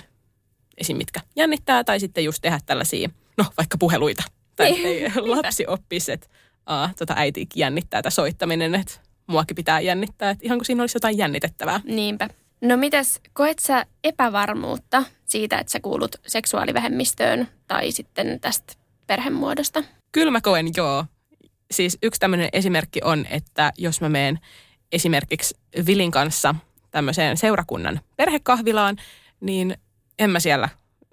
esim. 0.79 0.97
mitkä 0.97 1.21
jännittää 1.37 1.85
tai 1.85 2.01
sitten 2.01 2.25
just 2.25 2.43
tehdä 2.43 2.61
tällaisia, 2.67 3.11
no 3.39 3.45
vaikka 3.57 3.79
puheluita. 3.79 4.23
Tai 4.57 4.71
Niin, 4.71 4.87
ei 4.87 5.11
lapsi 5.17 5.67
oppisi, 5.67 6.13
että 6.13 6.29
aa, 6.67 6.91
tota 6.99 7.15
äitiäkin 7.17 7.61
jännittää 7.61 8.03
tämä 8.03 8.11
soittaminen, 8.11 8.75
että 8.75 8.95
muakin 9.27 9.55
pitää 9.55 9.81
jännittää, 9.81 10.31
että 10.31 10.47
ihan 10.47 10.59
kuin 10.59 10.67
siinä 10.67 10.83
olisi 10.83 10.97
jotain 10.97 11.19
jännitettävää. 11.19 11.81
Niinpä. 11.85 12.29
No 12.61 12.77
mitäs, 12.77 13.21
koet 13.33 13.59
sä 13.59 13.87
epävarmuutta 14.05 15.05
siitä, 15.25 15.59
että 15.59 15.73
sä 15.73 15.81
kuulut 15.81 16.17
seksuaalivähemmistöön 16.27 17.49
tai 17.69 17.93
sitten 17.93 18.41
tästä 18.41 18.73
perhemuodosta? 19.07 19.85
Kyllä 20.13 20.31
mä 20.31 20.41
koen, 20.41 20.67
joo. 20.77 21.05
Siis 21.71 21.99
yksi 22.03 22.21
tämmöinen 22.21 22.49
esimerkki 22.53 23.01
on, 23.05 23.27
että 23.31 23.73
jos 23.79 24.01
mä 24.01 24.09
menen 24.09 24.39
esimerkiksi 24.93 25.57
Vilin 25.87 26.11
kanssa 26.11 26.55
tämmöiseen 26.91 27.37
seurakunnan 27.37 28.01
perhekahvilaan, 28.17 28.97
niin 29.41 29.77
en 30.19 30.31
mä 30.31 30.41
siellä 30.41 30.69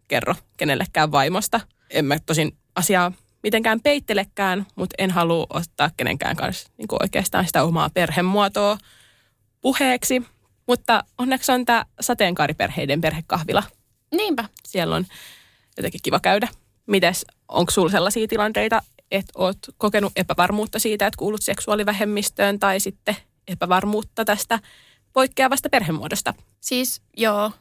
kerro 0.07 0.35
kenellekään 0.57 1.11
vaimosta. 1.11 1.59
En 1.89 2.05
mä 2.05 2.19
tosin 2.19 2.57
asiaa 2.75 3.11
mitenkään 3.43 3.81
peittelekään, 3.81 4.65
mutta 4.75 4.95
en 4.97 5.11
halua 5.11 5.47
ottaa 5.49 5.89
kenenkään 5.97 6.35
kanssa 6.35 6.69
niin 6.77 6.87
kuin 6.87 7.03
oikeastaan 7.03 7.45
sitä 7.45 7.63
omaa 7.63 7.89
perhemuotoa 7.89 8.77
puheeksi. 9.61 10.23
Mutta 10.67 11.03
onneksi 11.17 11.51
on 11.51 11.65
tämä 11.65 11.85
sateenkaariperheiden 12.01 13.01
perhekahvila 13.01 13.63
Niinpä. 14.11 14.49
siellä 14.67 14.95
on 14.95 15.05
jotenkin 15.77 16.01
kiva 16.03 16.19
käydä. 16.19 16.47
Mites, 16.87 17.25
onko 17.47 17.71
sulla 17.71 17.91
sellaisia 17.91 18.27
tilanteita, 18.27 18.81
että 19.11 19.31
oot 19.35 19.57
kokenut 19.77 20.13
epävarmuutta 20.15 20.79
siitä, 20.79 21.07
että 21.07 21.17
kuulut 21.17 21.41
seksuaalivähemmistöön 21.41 22.59
tai 22.59 22.79
sitten 22.79 23.15
epävarmuutta 23.47 24.25
tästä 24.25 24.59
poikkeavasta 25.13 25.69
perhemuodosta? 25.69 26.33
Siis 26.61 27.01
joo, 27.17 27.51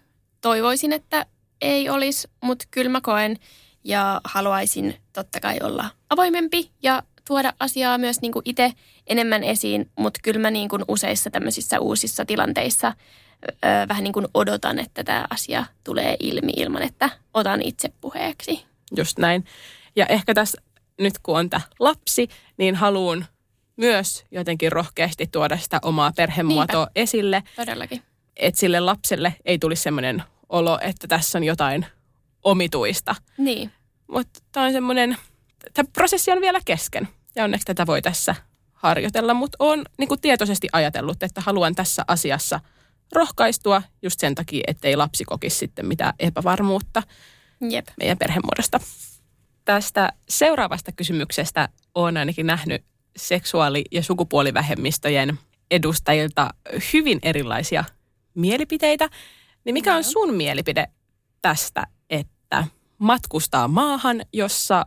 toivoisin, 0.41 0.93
että 0.93 1.27
ei 1.61 1.89
olisi, 1.89 2.29
mutta 2.41 2.65
kyllä 2.71 2.91
mä 2.91 3.01
koen 3.01 3.39
ja 3.85 4.21
haluaisin 4.25 4.97
totta 5.13 5.41
kai 5.41 5.59
olla 5.63 5.91
avoimempi 6.11 6.71
ja 6.83 7.03
tuoda 7.27 7.53
asiaa 7.61 7.99
myös 7.99 8.21
niin 8.21 8.33
kuin 8.33 8.43
itse 8.45 8.73
enemmän 9.07 9.45
esiin, 9.45 9.91
mutta 9.99 10.21
kyllä 10.23 10.41
mä 10.41 10.51
niin 10.51 10.69
kuin 10.69 10.85
useissa 10.89 11.31
tämmöisissä 11.31 11.81
uusissa 11.81 12.25
tilanteissa 12.25 12.93
ö, 13.49 13.49
vähän 13.89 14.05
niin 14.05 14.13
kuin 14.13 14.27
odotan, 14.35 14.79
että 14.79 15.05
tämä 15.05 15.27
asia 15.31 15.65
tulee 15.85 16.17
ilmi 16.21 16.53
ilman, 16.57 16.83
että 16.83 17.11
otan 17.35 17.63
itse 17.63 17.89
puheeksi. 18.01 18.65
Just 18.97 19.19
näin. 19.19 19.45
Ja 19.97 20.07
ehkä 20.07 20.35
tässä 20.35 20.63
nyt 21.01 21.15
kun 21.23 21.39
on 21.39 21.51
tämä 21.51 21.61
lapsi, 21.81 22.29
niin 22.57 22.75
haluan 22.75 23.27
myös 23.77 24.25
jotenkin 24.31 24.73
rohkeasti 24.73 25.27
tuoda 25.27 25.59
sitä 25.59 25.79
omaa 25.83 26.13
perhemuotoa 26.17 26.89
esille, 26.97 27.43
Todellakin. 27.57 28.03
että 28.37 28.61
sille 28.61 28.81
lapselle 28.81 29.35
ei 29.45 29.59
tulisi 29.59 29.83
semmoinen 29.83 30.23
olo, 30.49 30.79
että 30.81 31.09
tässä 31.09 31.39
on 31.39 31.45
jotain 31.45 31.87
omituista. 32.45 33.15
Niin, 33.39 33.73
Mutta 34.07 34.41
tämä 34.53 34.67
on 34.67 34.73
semmoinen, 34.73 35.17
tämä 35.75 35.89
prosessi 35.93 36.33
on 36.33 36.41
vielä 36.41 36.61
kesken 36.65 37.09
ja 37.37 37.45
onneksi 37.45 37.65
tätä 37.65 37.87
voi 37.87 38.03
tässä 38.03 38.35
harjoitella, 38.73 39.35
mutta 39.35 39.57
olen 39.59 39.85
niin 39.99 40.21
tietoisesti 40.21 40.69
ajatellut, 40.73 41.23
että 41.23 41.41
haluan 41.41 41.75
tässä 41.75 42.05
asiassa 42.09 42.61
rohkaistua 43.13 43.83
just 44.03 44.21
sen 44.21 44.35
takia, 44.35 44.65
ettei 44.67 44.97
lapsi 44.97 45.25
kokisi 45.25 45.59
sitten 45.59 45.87
mitään 45.87 46.15
epävarmuutta 46.19 47.03
jep. 47.71 47.89
meidän 47.99 48.19
perhemuodosta. 48.19 48.81
Tästä 49.65 50.13
seuraavasta 50.29 50.93
kysymyksestä 50.93 51.69
olen 51.95 52.17
ainakin 52.17 52.47
nähnyt 52.47 52.85
seksuaali- 53.17 53.85
ja 53.93 54.03
sukupuolivähemmistöjen 54.03 55.39
edustajilta 55.71 56.51
hyvin 56.93 57.19
erilaisia 57.23 57.85
mielipiteitä. 58.35 59.09
Niin 59.65 59.73
mikä 59.73 59.95
on 59.95 60.05
sun 60.05 60.35
mielipide 60.35 60.87
tästä, 61.43 61.87
matkustaa 62.99 63.69
maahan, 63.69 64.23
jossa 64.33 64.87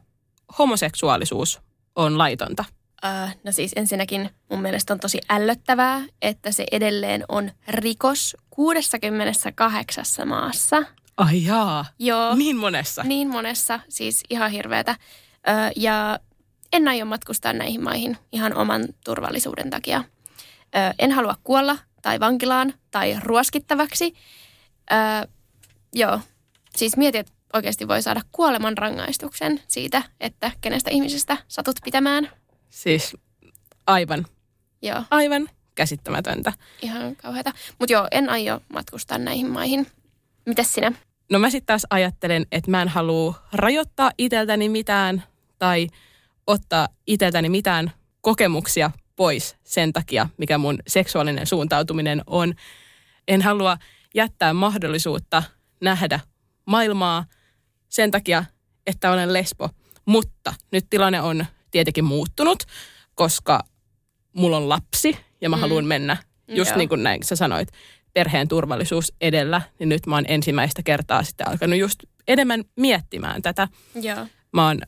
homoseksuaalisuus 0.60 1.62
on 1.96 2.17
laitonta? 2.17 2.65
Äh, 3.06 3.36
no 3.43 3.52
siis 3.52 3.72
ensinnäkin 3.76 4.30
mun 4.50 4.62
mielestä 4.62 4.93
on 4.93 5.00
tosi 5.00 5.20
ällöttävää, 5.30 6.02
että 6.22 6.52
se 6.52 6.65
edelleen 6.72 7.24
on 7.30 7.52
rikos 7.67 8.38
68 8.50 10.06
maassa. 10.28 10.84
Ai 11.17 11.43
jaa, 11.43 11.86
Joo, 12.00 12.36
niin 12.36 12.58
monessa. 12.58 13.04
niin 13.04 13.30
monessa, 13.30 13.80
siis 13.89 14.24
ihan 14.30 14.52
hirveätä. 14.52 14.91
Ö, 15.48 15.52
ja 15.76 16.20
en 16.74 16.88
aio 16.88 17.06
matkustaa 17.06 17.54
näihin 17.54 17.84
maihin 17.84 18.17
ihan 18.32 18.58
oman 18.58 18.86
turvallisuuden 19.04 19.70
takia. 19.70 20.04
Ö, 20.76 20.93
en 21.00 21.12
halua 21.12 21.36
kuolla 21.43 21.78
tai 22.02 22.20
vankilaan 22.20 22.74
tai 22.91 23.17
ruoskittavaksi. 23.24 24.13
Ö, 24.91 25.28
joo, 25.93 26.20
siis 26.76 26.98
mietin, 26.98 27.20
että 27.22 27.34
oikeasti 27.54 27.88
voi 27.88 28.02
saada 28.02 28.22
kuoleman 28.32 28.78
rangaistuksen 28.78 29.60
siitä, 29.68 30.04
että 30.20 30.52
kenestä 30.62 30.90
ihmisestä 30.92 31.38
satut 31.48 31.76
pitämään. 31.84 32.30
Siis 32.70 33.18
aivan, 33.88 34.26
Joo, 34.82 35.04
aivan 35.12 35.50
käsittämätöntä. 35.76 36.54
ihan 36.82 37.16
kauheata. 37.16 37.54
Mutta 37.80 37.94
joo, 37.94 38.08
en 38.12 38.30
aio 38.30 38.62
matkustaa 38.74 39.18
näihin 39.18 39.50
maihin. 39.52 39.88
Mitäs 40.46 40.74
sinä? 40.74 40.92
No 41.32 41.40
mä 41.40 41.50
sitten 41.50 41.66
taas 41.66 41.88
ajattelen, 41.90 42.46
että 42.52 42.72
mä 42.72 42.82
en 42.82 42.88
halua 42.88 43.34
rajoittaa 43.54 44.12
itseltäni 44.18 44.70
mitään 44.70 45.24
tai 45.60 45.88
ottaa 46.48 46.88
itseltäni 47.08 47.50
mitään 47.50 47.92
kokemuksia 48.22 48.92
pois 49.16 49.56
sen 49.64 49.94
takia, 49.94 50.30
mikä 50.38 50.58
mun 50.58 50.80
seksuaalinen 50.88 51.48
suuntautuminen 51.48 52.22
on. 52.28 52.54
En 53.28 53.42
halua 53.42 53.78
jättää 54.16 54.54
mahdollisuutta 54.54 55.44
nähdä 55.82 56.20
maailmaa 56.66 57.26
sen 57.89 58.12
takia, 58.12 58.45
että 58.88 59.12
olen 59.12 59.34
lesbo. 59.34 59.69
Mutta 60.06 60.54
nyt 60.71 60.86
tilanne 60.89 61.21
on 61.21 61.45
tietenkin 61.71 62.06
muuttunut, 62.06 62.63
koska 63.15 63.63
mulla 64.34 64.58
on 64.58 64.69
lapsi 64.69 65.17
ja 65.41 65.50
mä 65.50 65.56
Mm. 65.56 65.60
haluan 65.62 65.86
mennä, 65.86 66.17
just 66.47 66.69
Joo. 66.71 66.78
niin 66.78 66.89
kuin 66.89 67.04
näin 67.04 67.23
sä 67.23 67.36
sanoit, 67.36 67.69
perheen 68.13 68.47
turvallisuus 68.47 69.13
edellä, 69.21 69.62
niin 69.80 69.89
nyt 69.89 70.06
mä 70.08 70.15
oon 70.15 70.26
ensimmäistä 70.28 70.84
kertaa 70.84 71.23
sitten 71.23 71.47
alkanut 71.47 71.80
just 71.80 72.00
enemmän 72.28 72.63
miettimään 72.76 73.41
tätä. 73.41 73.67
Joo. 74.02 74.28
Mä 74.54 74.67
oon 74.67 74.82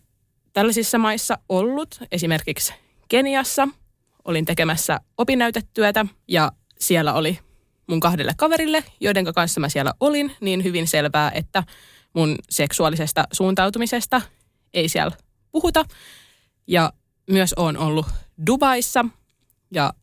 tällaisissa 0.54 0.98
maissa 0.98 1.38
ollut, 1.50 2.00
esimerkiksi 2.12 2.74
Keniassa, 3.10 3.68
olin 4.26 4.46
tekemässä 4.46 5.00
opinnäytetyötä 5.18 6.06
ja 6.28 6.52
siellä 6.80 7.14
oli 7.14 7.40
mun 7.88 8.00
kahdelle 8.00 8.32
kaverille, 8.38 8.84
joiden 9.00 9.34
kanssa 9.34 9.60
mä 9.60 9.70
siellä 9.70 9.94
olin, 10.00 10.36
niin 10.42 10.64
hyvin 10.64 10.88
selvää, 10.88 11.32
että 11.36 11.64
mun 12.14 12.36
seksuaalisesta 12.50 13.28
suuntautumisesta 13.32 14.22
ei 14.74 14.90
siellä 14.90 15.18
puhuta. 15.52 15.86
Ja 16.68 16.94
myös 17.32 17.54
on 17.54 17.78
ollut 17.78 18.06
Dubaissa 18.48 19.06
ja 19.72 19.94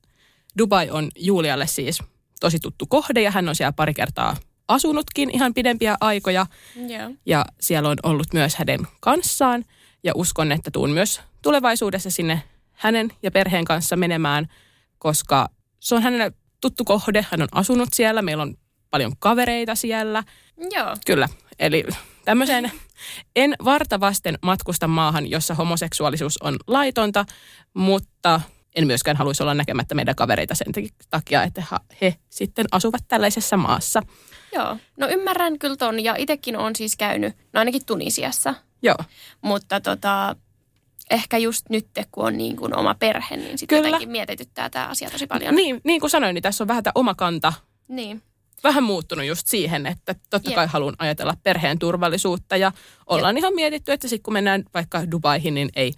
Dubai 0.59 0.91
on 0.91 1.09
Julialle 1.19 1.67
siis 1.67 2.03
tosi 2.41 2.59
tuttu 2.59 2.87
kohde 2.87 3.23
ja 3.23 3.31
hän 3.31 3.49
on 3.49 3.55
siellä 3.55 3.73
pari 3.73 3.95
kertaa 3.95 4.37
asunutkin 4.69 5.31
ihan 5.31 5.55
pidempiä 5.55 5.97
aikoja 6.01 6.47
Joo. 6.77 7.11
ja 7.27 7.45
siellä 7.61 7.89
on 7.89 7.97
ollut 8.03 8.27
myös 8.33 8.57
hänen 8.57 8.81
kanssaan 9.01 9.65
ja 10.05 10.13
uskon, 10.15 10.53
että 10.53 10.71
tuun 10.71 10.91
myös 10.91 11.21
tulevaisuudessa 11.43 12.11
sinne 12.11 12.43
hänen 12.73 13.13
ja 13.23 13.31
perheen 13.31 13.65
kanssa 13.65 13.97
menemään, 13.97 14.47
koska 14.99 15.49
se 15.81 15.95
on 15.95 16.03
hänelle 16.03 16.33
tuttu 16.61 16.85
kohde, 16.85 17.27
hän 17.31 17.43
on 17.43 17.49
asunut 17.53 17.89
siellä, 17.93 18.23
meillä 18.23 18.43
on 18.43 18.57
paljon 18.91 19.13
kavereita 19.19 19.75
siellä. 19.75 20.23
Joo. 20.71 20.97
Kyllä, 21.07 21.29
eli 21.59 21.85
tämmöiseen 22.25 22.73
en 23.37 23.55
varta 23.65 24.01
vasten 24.01 24.39
matkusta 24.43 24.89
maahan, 24.89 25.31
jossa 25.31 25.55
homoseksuaalisuus 25.55 26.39
on 26.43 26.57
laitonta, 26.67 27.25
mutta 27.75 28.41
en 28.77 28.87
myöskään 28.87 29.17
haluaisi 29.17 29.43
olla 29.43 29.55
näkemättä 29.55 29.95
meidän 29.95 30.15
kavereita 30.15 30.55
sen 30.55 30.67
takia, 31.11 31.43
että 31.43 31.63
he 32.01 32.15
sitten 32.29 32.67
asuvat 32.73 33.05
tällaisessa 33.09 33.57
maassa. 33.57 34.03
Joo, 34.53 34.77
no 34.97 35.09
ymmärrän 35.09 35.59
kyllä 35.59 35.77
ton 35.77 36.05
ja 36.05 36.15
itsekin 36.19 36.57
on 36.57 36.77
siis 36.77 36.97
käynyt, 36.97 37.37
no 37.53 37.59
ainakin 37.59 37.87
Tunisiassa. 37.87 38.55
Joo. 38.83 38.97
Mutta 39.41 39.81
tota, 39.81 40.37
ehkä 41.11 41.39
just 41.39 41.69
nyt, 41.71 41.87
kun 42.13 42.27
on 42.27 42.37
niin 42.37 42.57
kuin 42.57 42.77
oma 42.77 42.95
perhe, 42.95 43.37
niin 43.37 43.59
sitten 43.59 43.77
jotenkin 43.77 44.11
mietityttää 44.11 44.71
tämä 44.71 44.87
asia 44.87 45.11
tosi 45.11 45.27
paljon. 45.27 45.55
Niin, 45.55 45.81
niin 45.85 46.01
kuin 46.01 46.11
sanoin, 46.11 46.35
niin 46.35 46.43
tässä 46.43 46.65
on 46.65 46.69
vähän 46.69 46.83
tämä 46.83 46.93
oma 46.95 47.15
kanta 47.15 47.53
Niin. 47.89 48.23
Vähän 48.65 48.85
muuttunut 48.85 49.25
just 49.25 49.47
siihen, 49.47 49.87
että 49.87 50.15
totta 50.31 50.51
kai 50.51 50.65
Jep. 50.65 50.73
haluan 50.73 50.95
ajatella 50.99 51.35
perheen 51.43 51.79
turvallisuutta 51.79 52.57
ja 52.57 52.73
ollaan 53.07 53.39
ihan 53.39 53.55
mietitty, 53.55 53.93
että 53.93 54.09
sitten 54.09 54.23
kun 54.23 54.33
mennään 54.33 54.65
vaikka 54.75 55.11
Dubaihin, 55.11 55.55
niin 55.55 55.69
ei 55.77 55.93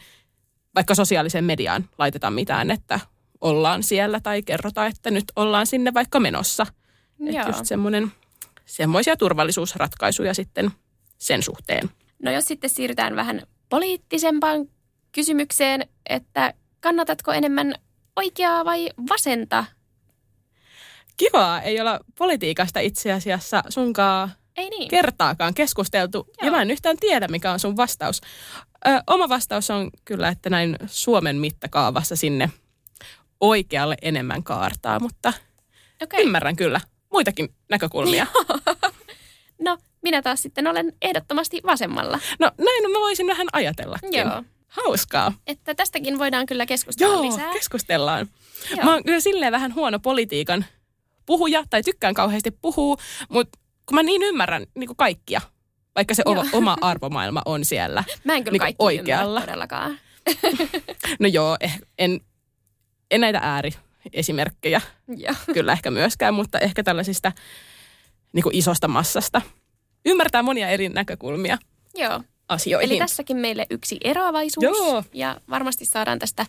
vaikka 0.75 0.95
sosiaaliseen 0.95 1.45
mediaan 1.45 1.89
laiteta 1.99 2.31
mitään, 2.31 2.71
että 2.71 3.01
ollaan 3.41 3.83
siellä 3.83 4.21
tai 4.21 4.43
kerrotaan, 4.43 4.89
että 4.89 5.11
nyt 5.11 5.25
ollaan 5.37 5.67
sinne 5.67 5.95
vaikka 5.95 6.21
menossa. 6.21 6.67
Että 7.27 7.49
just 7.49 7.65
semmoinen, 7.65 8.13
semmoisia 8.67 9.17
turvallisuusratkaisuja 9.17 10.35
sitten 10.35 10.71
sen 11.19 11.43
suhteen. 11.43 11.91
No 12.23 12.31
jos 12.31 12.45
sitten 12.45 12.71
siirrytään 12.71 13.17
vähän 13.17 13.43
poliittisempaan 13.69 14.67
kysymykseen, 15.13 15.89
että 16.09 16.55
kannatatko 16.81 17.33
enemmän 17.33 17.75
oikeaa 18.17 18.65
vai 18.65 18.91
vasenta? 19.09 19.65
Kivaa, 21.19 21.63
ei 21.63 21.81
olla 21.81 22.01
politiikasta 22.19 22.81
itse 22.81 23.13
asiassa 23.13 23.63
sunkaan 23.69 24.31
Ei 24.57 24.71
niin. 24.71 24.89
kertaakaan 24.89 25.55
keskusteltu. 25.55 26.19
Joo. 26.19 26.47
Ja 26.47 26.51
mä 26.51 26.63
en 26.63 26.71
yhtään 26.71 26.97
tiedä, 27.01 27.29
mikä 27.29 27.53
on 27.53 27.59
sun 27.61 27.77
vastaus. 27.77 28.21
Ö, 28.89 28.91
oma 29.07 29.29
vastaus 29.29 29.71
on 29.71 29.91
kyllä, 30.05 30.29
että 30.29 30.51
näin 30.51 30.77
Suomen 30.87 31.37
mittakaavassa 31.37 32.17
sinne 32.17 32.51
oikealle 33.41 33.97
enemmän 34.03 34.43
kaartaa, 34.43 35.01
mutta 35.01 35.33
Okei. 36.03 36.23
ymmärrän 36.23 36.57
kyllä 36.57 36.81
muitakin 37.13 37.49
näkökulmia. 37.69 38.27
No, 39.63 39.79
minä 40.03 40.23
taas 40.23 40.43
sitten 40.43 40.67
olen 40.67 40.93
ehdottomasti 41.03 41.61
vasemmalla. 41.67 42.19
No 42.39 42.51
näin 42.59 42.91
mä 42.91 42.99
voisin 42.99 43.27
vähän 43.27 43.47
ajatellakin. 43.53 44.15
Joo. 44.15 44.43
Hauskaa. 44.69 45.33
Että 45.47 45.75
tästäkin 45.75 46.19
voidaan 46.19 46.47
kyllä 46.47 46.67
keskustella 46.67 47.15
Joo, 47.15 47.23
lisää. 47.23 47.53
keskustellaan. 47.53 48.29
Joo. 48.77 48.85
Mä 48.85 48.93
oon 48.93 49.05
kyllä 49.05 49.21
silleen 49.21 49.53
vähän 49.53 49.75
huono 49.75 49.99
politiikan 49.99 50.65
puhuja, 51.29 51.65
tai 51.71 51.83
tykkään 51.83 52.15
kauheasti 52.15 52.51
puhua, 52.51 52.97
mutta 53.29 53.59
kun 53.87 53.95
mä 53.95 54.03
niin 54.03 54.23
ymmärrän 54.23 54.67
niin 54.75 54.87
kuin 54.87 54.97
kaikkia, 54.97 55.41
vaikka 55.95 56.15
se 56.15 56.23
oma, 56.27 56.45
oma 56.53 56.77
arvomaailma 56.81 57.43
on 57.45 57.65
siellä. 57.65 58.05
Mä 58.25 58.35
en 58.35 58.45
kyllä 58.45 58.53
Niinku 58.53 58.65
kaikki 58.65 58.77
oikealla. 58.85 59.41
todellakaan. 59.41 59.99
No 61.21 61.29
joo, 61.29 61.57
eh, 61.61 61.81
en, 61.99 62.21
en 63.11 63.21
näitä 63.21 63.41
ääriesimerkkejä 63.43 64.81
Joo. 65.17 65.35
kyllä 65.55 65.73
ehkä 65.73 65.91
myöskään, 65.91 66.35
mutta 66.35 66.59
ehkä 66.59 66.83
tällaisista 66.83 67.33
niin 68.33 68.43
kuin 68.43 68.55
isosta 68.55 68.89
massasta. 68.89 69.43
Ymmärtää 70.07 70.43
monia 70.43 70.69
eri 70.69 70.89
näkökulmia 70.89 71.59
Joo. 71.95 72.21
asioihin. 72.49 72.91
Eli 72.91 72.99
tässäkin 72.99 73.37
meille 73.37 73.67
yksi 73.71 73.99
eroavaisuus. 74.05 74.65
Joo. 74.65 75.05
Ja 75.13 75.41
varmasti 75.51 75.85
saadaan 75.85 76.19
tästä 76.19 76.47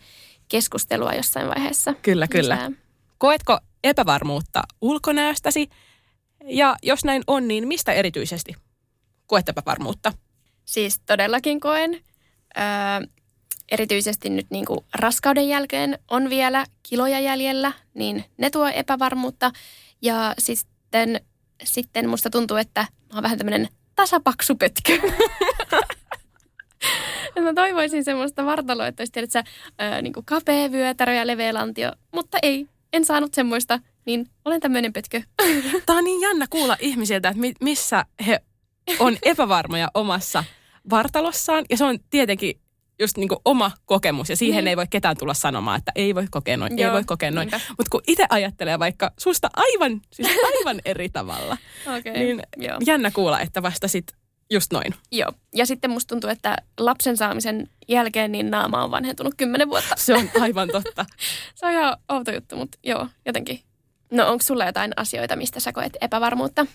keskustelua 0.48 1.14
jossain 1.14 1.48
vaiheessa. 1.48 1.94
Kyllä, 2.02 2.28
kyllä. 2.28 2.56
lisää. 2.56 2.72
Koetko 3.18 3.60
epävarmuutta 3.84 4.62
ulkonäöstäsi? 4.82 5.70
Ja 6.46 6.76
jos 6.84 7.06
näin 7.06 7.24
on, 7.28 7.48
niin 7.48 7.68
mistä 7.68 7.94
erityisesti 7.94 8.56
koet 9.28 9.50
epävarmuutta? 9.50 10.14
Siis 10.66 11.00
todellakin 11.06 11.60
koen. 11.60 11.94
Öö, 12.58 12.64
erityisesti 13.72 14.30
nyt 14.30 14.48
niin 14.50 14.66
kuin 14.66 14.80
raskauden 14.96 15.48
jälkeen 15.48 16.00
on 16.08 16.30
vielä 16.30 16.66
kiloja 16.90 17.20
jäljellä, 17.20 17.72
niin 17.94 18.24
ne 18.38 18.50
tuo 18.50 18.68
epävarmuutta. 18.68 19.52
Ja 20.02 20.34
sitten, 20.40 21.22
sitten 21.64 22.10
musta 22.10 22.30
tuntuu, 22.30 22.58
että 22.58 22.82
mä 22.82 22.88
oon 23.14 23.24
vähän 23.24 23.38
tämmöinen 23.38 23.68
tasapaksu 23.96 24.56
pötkö. 24.56 25.00
Mä 27.40 27.54
toivoisin 27.54 28.04
semmoista 28.04 28.46
vartaloa, 28.46 28.88
että 28.88 29.02
olisi 29.02 29.14
tiedät, 29.14 29.32
sä, 29.32 29.44
öö, 29.82 30.02
niin 30.02 30.14
kuin 30.14 30.26
kapea 30.26 30.72
vyötärö 30.72 31.14
ja 31.14 31.28
leveä 31.28 31.54
lantio, 31.54 31.92
mutta 32.12 32.38
ei, 32.42 32.68
en 32.94 33.06
saanut 33.06 33.34
semmoista, 33.34 33.80
niin 34.06 34.30
olen 34.46 34.60
tämmöinen 34.62 34.94
pötkö. 34.94 35.22
Tämä 35.86 35.98
on 36.00 36.04
niin 36.04 36.22
jännä 36.22 36.46
kuulla 36.50 36.78
ihmisiltä, 36.80 37.30
että 37.30 37.42
mi- 37.42 37.54
missä 37.62 38.06
he 38.28 38.40
on 39.00 39.18
epävarmoja 39.24 39.88
omassa 39.94 40.44
vartalossaan. 40.90 41.66
Ja 41.70 41.78
se 41.78 41.84
on 41.84 42.00
tietenkin 42.10 42.60
just 43.00 43.18
niin 43.18 43.30
kuin 43.30 43.40
oma 43.46 43.72
kokemus 43.86 44.30
ja 44.30 44.36
siihen 44.36 44.64
Niin. 44.64 44.68
ei 44.68 44.78
voi 44.78 44.88
ketään 44.90 45.18
tulla 45.18 45.34
sanomaan, 45.34 45.78
että 45.78 45.92
ei 45.96 46.16
voi 46.16 46.28
kokea 46.32 46.58
noin, 46.58 46.72
ei 46.80 46.84
Joo, 46.86 46.94
voi 46.94 47.04
kokea 47.04 47.32
noin. 47.32 47.52
Mutta 47.52 47.90
kun 47.92 48.02
itse 48.08 48.26
ajattelee 48.30 48.80
vaikka 48.80 49.12
susta 49.20 49.50
aivan, 49.56 50.02
siis 50.14 50.28
aivan 50.58 50.82
eri 50.86 51.10
tavalla, 51.10 51.58
Okei, 51.98 52.14
niin 52.14 52.42
joo. 52.58 52.78
jännä 52.86 53.12
kuulla, 53.12 53.40
että 53.40 53.62
vastasit 53.64 54.06
just 54.52 54.74
noin. 54.74 54.96
Joo. 55.12 55.32
Ja 55.56 55.66
sitten 55.66 55.92
musta 55.92 56.08
tuntuu, 56.08 56.30
että 56.30 56.58
lapsen 56.80 57.18
saamisen 57.18 57.70
jälkeen 57.88 58.32
niin 58.32 58.52
naama 58.52 58.84
on 58.84 58.92
vanhentunut 58.92 59.34
kymmenen 59.38 59.70
vuotta. 59.70 59.96
Se 59.98 60.16
on 60.16 60.30
aivan 60.42 60.70
totta. 60.72 61.06
Se 61.56 61.66
on 61.66 61.72
ihan 61.72 61.98
outo 62.10 62.32
juttu, 62.32 62.56
mutta 62.56 62.78
joo, 62.84 63.08
jotenkin. 63.26 63.60
No 64.12 64.28
onko 64.28 64.44
sulla 64.44 64.66
jotain 64.66 64.92
asioita, 64.96 65.36
mistä 65.36 65.60
sä 65.60 65.72
koet 65.72 65.98
epävarmuutta? 66.02 66.66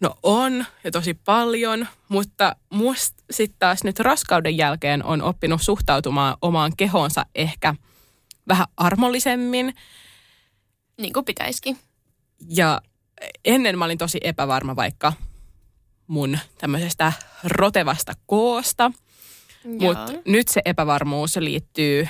No 0.00 0.14
on 0.22 0.64
ja 0.84 0.90
tosi 0.90 1.14
paljon, 1.14 1.86
mutta 2.08 2.56
musta 2.70 3.22
sitten 3.30 3.58
taas 3.58 3.84
nyt 3.84 4.00
raskauden 4.00 4.56
jälkeen 4.56 5.04
on 5.04 5.22
oppinut 5.22 5.62
suhtautumaan 5.62 6.36
omaan 6.42 6.76
kehoonsa 6.76 7.26
ehkä 7.34 7.74
vähän 8.48 8.66
armollisemmin. 8.76 9.74
Niin 11.00 11.12
kuin 11.12 11.24
pitäisikin. 11.24 11.78
Ja 12.48 12.82
ennen 13.44 13.78
mä 13.78 13.84
olin 13.84 13.98
tosi 13.98 14.18
epävarma 14.22 14.76
vaikka 14.76 15.12
mun 16.06 16.38
tämmöisestä 16.58 17.12
rotevasta 17.44 18.12
koosta, 18.26 18.92
mutta 19.64 20.12
nyt 20.24 20.48
se 20.48 20.60
epävarmuus 20.64 21.36
liittyy 21.36 22.08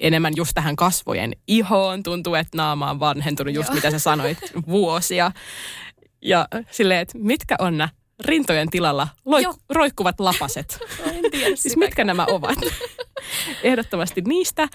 enemmän 0.00 0.32
just 0.36 0.50
tähän 0.54 0.76
kasvojen 0.76 1.32
ihoon. 1.46 2.02
Tuntuu, 2.02 2.34
että 2.34 2.56
naama 2.56 2.90
on 2.90 3.00
vanhentunut, 3.00 3.54
just 3.54 3.68
Joo. 3.68 3.74
mitä 3.74 3.90
sä 3.90 3.98
sanoit, 3.98 4.38
vuosia. 4.68 5.32
Ja 6.22 6.48
silleen, 6.70 7.00
että 7.00 7.18
mitkä 7.18 7.56
on 7.58 7.78
nämä 7.78 7.88
rintojen 8.20 8.70
tilalla 8.70 9.08
loik- 9.24 9.60
roikkuvat 9.70 10.20
lapaset? 10.20 10.78
En 11.14 11.30
tiedä 11.30 11.56
siis 11.56 11.76
mitkä 11.76 12.04
nämä 12.04 12.24
ovat? 12.28 12.58
Ehdottomasti 13.62 14.20
niistä 14.20 14.68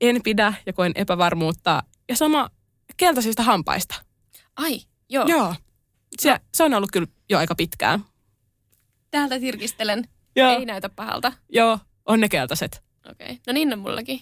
en 0.00 0.22
pidä 0.22 0.54
ja 0.66 0.72
koen 0.72 0.92
epävarmuutta. 0.94 1.82
Ja 2.08 2.16
sama 2.16 2.50
keltaisista 2.96 3.42
hampaista. 3.42 3.94
Ai, 4.56 4.80
joo. 5.08 5.24
Joo. 5.26 5.54
Se, 6.20 6.40
se 6.54 6.64
on 6.64 6.74
ollut 6.74 6.90
kyllä 6.92 7.06
jo 7.32 7.38
aika 7.38 7.54
pitkään. 7.54 8.04
Täältä 9.10 9.40
tirkistelen. 9.40 10.04
Joo, 10.36 10.58
Ei 10.58 10.64
näytä 10.64 10.88
pahalta. 10.88 11.32
joo 11.48 11.78
on 12.06 12.20
ne 12.20 12.28
keltaiset. 12.28 12.82
Okei. 13.10 13.26
Okay. 13.26 13.38
No 13.46 13.52
niin 13.52 13.72
on 13.72 13.78
mullakin. 13.78 14.20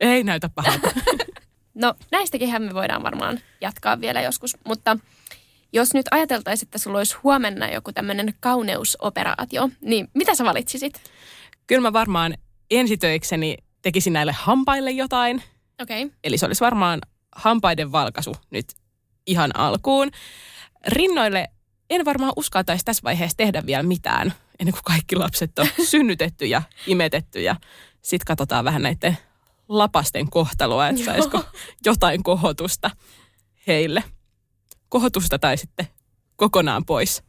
Ei 0.00 0.24
näytä 0.24 0.48
pahalta. 0.48 0.90
No 1.74 1.94
näistäkinhän 2.10 2.62
me 2.62 2.74
voidaan 2.74 3.02
varmaan 3.02 3.40
jatkaa 3.60 4.00
vielä 4.00 4.20
joskus, 4.20 4.56
mutta 4.66 4.98
jos 5.72 5.94
nyt 5.94 6.06
ajateltaisiin, 6.10 6.66
että 6.66 6.78
sulla 6.78 6.98
olisi 6.98 7.16
huomenna 7.22 7.68
joku 7.68 7.92
tämmöinen 7.92 8.34
kauneusoperaatio, 8.40 9.70
niin 9.80 10.08
mitä 10.14 10.34
sä 10.34 10.44
valitsisit? 10.44 11.00
kyllä 11.70 11.80
mä 11.80 11.92
varmaan 11.92 12.34
ensitöikseni 12.70 13.56
tekisin 13.82 14.12
näille 14.12 14.32
hampaille 14.32 14.90
jotain. 14.90 15.42
Okei. 15.82 16.04
Okay. 16.04 16.16
Eli 16.24 16.38
se 16.38 16.46
olisi 16.46 16.60
varmaan 16.60 17.00
hampaiden 17.36 17.92
valkaisu 17.92 18.34
nyt 18.50 18.66
ihan 19.26 19.56
alkuun. 19.56 20.10
Rinnoille 20.86 21.48
en 21.90 22.04
varmaan 22.04 22.32
uskaltaisi 22.36 22.84
tässä 22.84 23.02
vaiheessa 23.04 23.36
tehdä 23.36 23.66
vielä 23.66 23.82
mitään, 23.82 24.34
ennen 24.58 24.72
kuin 24.72 24.84
kaikki 24.84 25.16
lapset 25.16 25.58
on 25.58 25.66
synnytetty 25.90 26.46
ja 26.46 26.62
imetetty. 26.86 27.42
Ja 27.42 27.56
sitten 28.02 28.26
katsotaan 28.26 28.64
vähän 28.64 28.82
näiden 28.82 29.18
lapasten 29.68 30.30
kohtaloa, 30.30 30.88
että 30.88 31.04
saisiko 31.04 31.44
jotain 31.86 32.22
kohotusta 32.22 32.90
heille. 33.66 34.04
Kohotusta 34.88 35.38
tai 35.38 35.56
sitten 35.56 35.86
kokonaan 36.36 36.84
pois. 36.84 37.22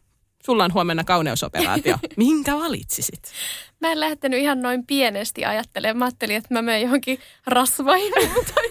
Sulla 0.46 0.64
on 0.64 0.74
huomenna 0.74 1.04
kauneusoperaatio. 1.04 1.98
Minkä 2.18 2.56
valitsisit? 2.56 3.32
Mä 3.80 3.92
en 3.92 4.00
lähtenyt 4.00 4.40
ihan 4.40 4.62
noin 4.62 4.86
pienesti 4.86 5.46
ajattelemaan. 5.46 5.98
Mä 5.98 6.06
ajattelin, 6.06 6.36
että 6.36 6.54
mä 6.54 6.62
menen 6.62 6.82
johonkin 6.82 7.20
rasvoihin 7.46 8.14
tai 8.56 8.70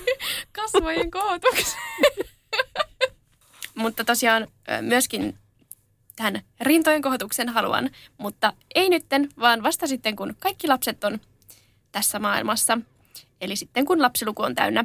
kasvojen 0.53 1.11
kootukseen. 1.11 1.83
mutta 3.74 4.05
tosiaan 4.05 4.48
myöskin 4.81 5.38
tähän 6.20 6.42
rintojen 6.61 7.02
kohotuksen 7.02 7.48
haluan, 7.48 7.90
mutta 8.18 8.52
ei 8.74 8.88
nytten, 8.88 9.28
vaan 9.38 9.62
vasta 9.62 9.87
sitten, 9.87 10.16
kun 10.16 10.37
kaikki 10.38 10.68
lapset 10.68 11.04
on 11.04 11.20
tässä 11.92 12.18
maailmassa. 12.18 12.78
Eli 13.40 13.56
sitten, 13.56 13.87
kun 13.87 14.02
lapsiluku 14.02 14.42
on 14.42 14.54
täynnä. 14.54 14.85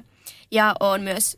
Ja 0.52 0.76
on 0.80 1.02
myös 1.02 1.38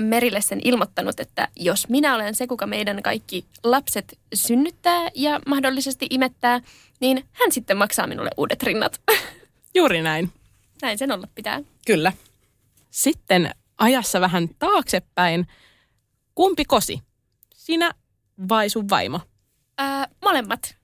Merille 0.00 0.40
sen 0.40 0.60
ilmoittanut, 0.64 1.20
että 1.20 1.48
jos 1.56 1.88
minä 1.88 2.14
olen 2.14 2.34
se, 2.34 2.46
kuka 2.46 2.66
meidän 2.66 3.02
kaikki 3.02 3.44
lapset 3.64 4.18
synnyttää 4.34 5.08
ja 5.14 5.40
mahdollisesti 5.46 6.06
imettää, 6.10 6.60
niin 7.00 7.24
hän 7.32 7.52
sitten 7.52 7.76
maksaa 7.76 8.06
minulle 8.06 8.30
uudet 8.36 8.62
rinnat. 8.62 9.00
Juuri 9.74 10.02
näin. 10.02 10.32
Näin 10.82 10.98
sen 10.98 11.12
olla 11.12 11.28
pitää. 11.34 11.60
Kyllä. 11.86 12.12
Sitten 12.90 13.50
ajassa 13.78 14.20
vähän 14.20 14.48
taaksepäin. 14.58 15.46
Kumpi 16.34 16.64
kosi? 16.64 17.02
Sinä 17.54 17.94
vai 18.48 18.68
sun 18.68 18.88
vaimo? 18.88 19.20
Öö, 19.80 19.86
molemmat. 20.24 20.76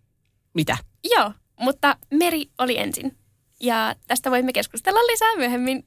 Mitä? 0.54 0.76
Joo, 1.04 1.32
mutta 1.60 1.96
Meri 2.10 2.46
oli 2.58 2.78
ensin. 2.78 3.16
Ja 3.60 3.94
tästä 4.06 4.30
voimme 4.30 4.52
keskustella 4.52 5.00
lisää 5.00 5.36
myöhemmin. 5.36 5.84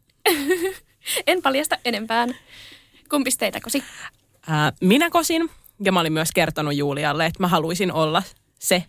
en 1.28 1.42
paljasta 1.42 1.78
enempään. 1.86 2.36
Kumpi 3.10 3.30
teitä 3.38 3.60
kosi? 3.60 3.84
Ää, 4.48 4.74
minä 4.82 5.10
kosin 5.10 5.50
ja 5.84 5.92
mä 5.92 6.00
olin 6.00 6.14
myös 6.14 6.30
kertonut 6.34 6.76
Julialle, 6.76 7.26
että 7.26 7.44
mä 7.44 7.48
haluaisin 7.48 7.92
olla 7.92 8.24
se, 8.60 8.84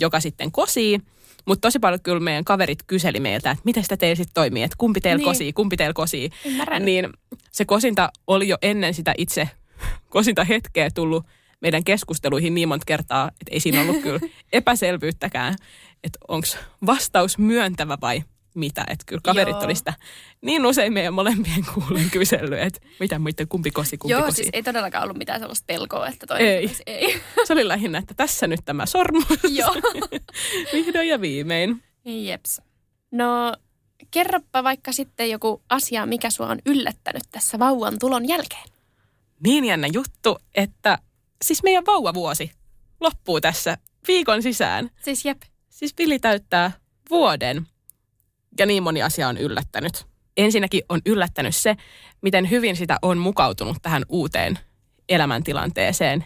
joka 0.00 0.20
sitten 0.20 0.52
kosii. 0.52 1.00
Mutta 1.46 1.60
tosi 1.66 1.78
paljon 1.78 2.00
kyllä 2.00 2.20
meidän 2.20 2.44
kaverit 2.44 2.82
kyseli 2.86 3.20
meiltä, 3.20 3.50
että 3.50 3.62
miten 3.64 3.82
sitä 3.82 3.96
teillä 3.96 4.14
sitten 4.14 4.34
toimii, 4.34 4.62
että 4.62 4.76
kumpi 4.78 5.00
teillä 5.00 5.18
niin. 5.18 5.24
kosii, 5.24 5.52
kumpi 5.52 5.76
teillä 5.76 5.92
kosii. 5.92 6.30
Ymmärrän. 6.44 6.84
Niin 6.84 7.08
se 7.52 7.64
kosinta 7.64 8.10
oli 8.26 8.48
jo 8.48 8.58
ennen 8.62 8.94
sitä 8.94 9.14
itse 9.18 9.48
kosinta 10.08 10.44
hetkeä 10.44 10.90
tullut 10.94 11.26
meidän 11.64 11.84
keskusteluihin 11.84 12.54
niin 12.54 12.68
monta 12.68 12.84
kertaa, 12.86 13.28
että 13.28 13.50
ei 13.50 13.60
siinä 13.60 13.80
ollut 13.80 14.02
kyllä 14.02 14.20
epäselvyyttäkään, 14.52 15.54
että 16.04 16.18
onko 16.28 16.46
vastaus 16.86 17.38
myöntävä 17.38 17.98
vai 18.00 18.22
mitä. 18.54 18.84
Että 18.88 19.04
kyllä 19.06 19.20
kaverit 19.24 19.52
Joo. 19.52 19.64
oli 19.64 19.74
sitä 19.74 19.92
niin 20.40 20.66
usein 20.66 20.92
meidän 20.92 21.14
molempien 21.14 21.64
kuulun 21.74 22.10
kysellyt, 22.10 22.58
että 22.60 22.80
mitä 23.00 23.18
muiden 23.18 23.48
kumpi 23.48 23.70
kosi, 23.70 23.98
kumpi 23.98 24.12
Joo, 24.12 24.22
kosi. 24.22 24.36
siis 24.36 24.48
ei 24.52 24.62
todellakaan 24.62 25.04
ollut 25.04 25.18
mitään 25.18 25.40
sellaista 25.40 25.64
pelkoa, 25.66 26.08
että 26.08 26.26
toinen 26.26 26.48
Ei. 26.48 26.70
ei. 26.86 27.20
Se 27.44 27.52
oli 27.52 27.68
lähinnä, 27.68 27.98
että 27.98 28.14
tässä 28.14 28.46
nyt 28.46 28.60
tämä 28.64 28.86
sormus. 28.86 29.24
Joo. 29.48 29.74
Vihdoin 30.72 31.08
ja 31.08 31.20
viimein. 31.20 31.82
Jeps. 32.04 32.60
No, 33.10 33.56
kerropa 34.10 34.64
vaikka 34.64 34.92
sitten 34.92 35.30
joku 35.30 35.62
asia, 35.68 36.06
mikä 36.06 36.30
sua 36.30 36.46
on 36.46 36.58
yllättänyt 36.66 37.22
tässä 37.30 37.58
vauvan 37.58 37.98
tulon 37.98 38.28
jälkeen. 38.28 38.68
Niin 39.44 39.64
jännä 39.64 39.86
juttu, 39.92 40.38
että 40.54 40.98
siis 41.42 41.62
meidän 41.62 41.86
vauvavuosi 41.86 42.50
loppuu 43.00 43.40
tässä 43.40 43.78
viikon 44.08 44.42
sisään. 44.42 44.90
Siis 45.04 45.24
jep. 45.24 45.42
Siis 45.68 45.94
Vili 45.98 46.18
täyttää 46.18 46.72
vuoden 47.10 47.66
ja 48.58 48.66
niin 48.66 48.82
moni 48.82 49.02
asia 49.02 49.28
on 49.28 49.38
yllättänyt. 49.38 50.06
Ensinnäkin 50.36 50.82
on 50.88 51.00
yllättänyt 51.06 51.56
se, 51.56 51.76
miten 52.22 52.50
hyvin 52.50 52.76
sitä 52.76 52.98
on 53.02 53.18
mukautunut 53.18 53.76
tähän 53.82 54.02
uuteen 54.08 54.58
elämäntilanteeseen 55.08 56.24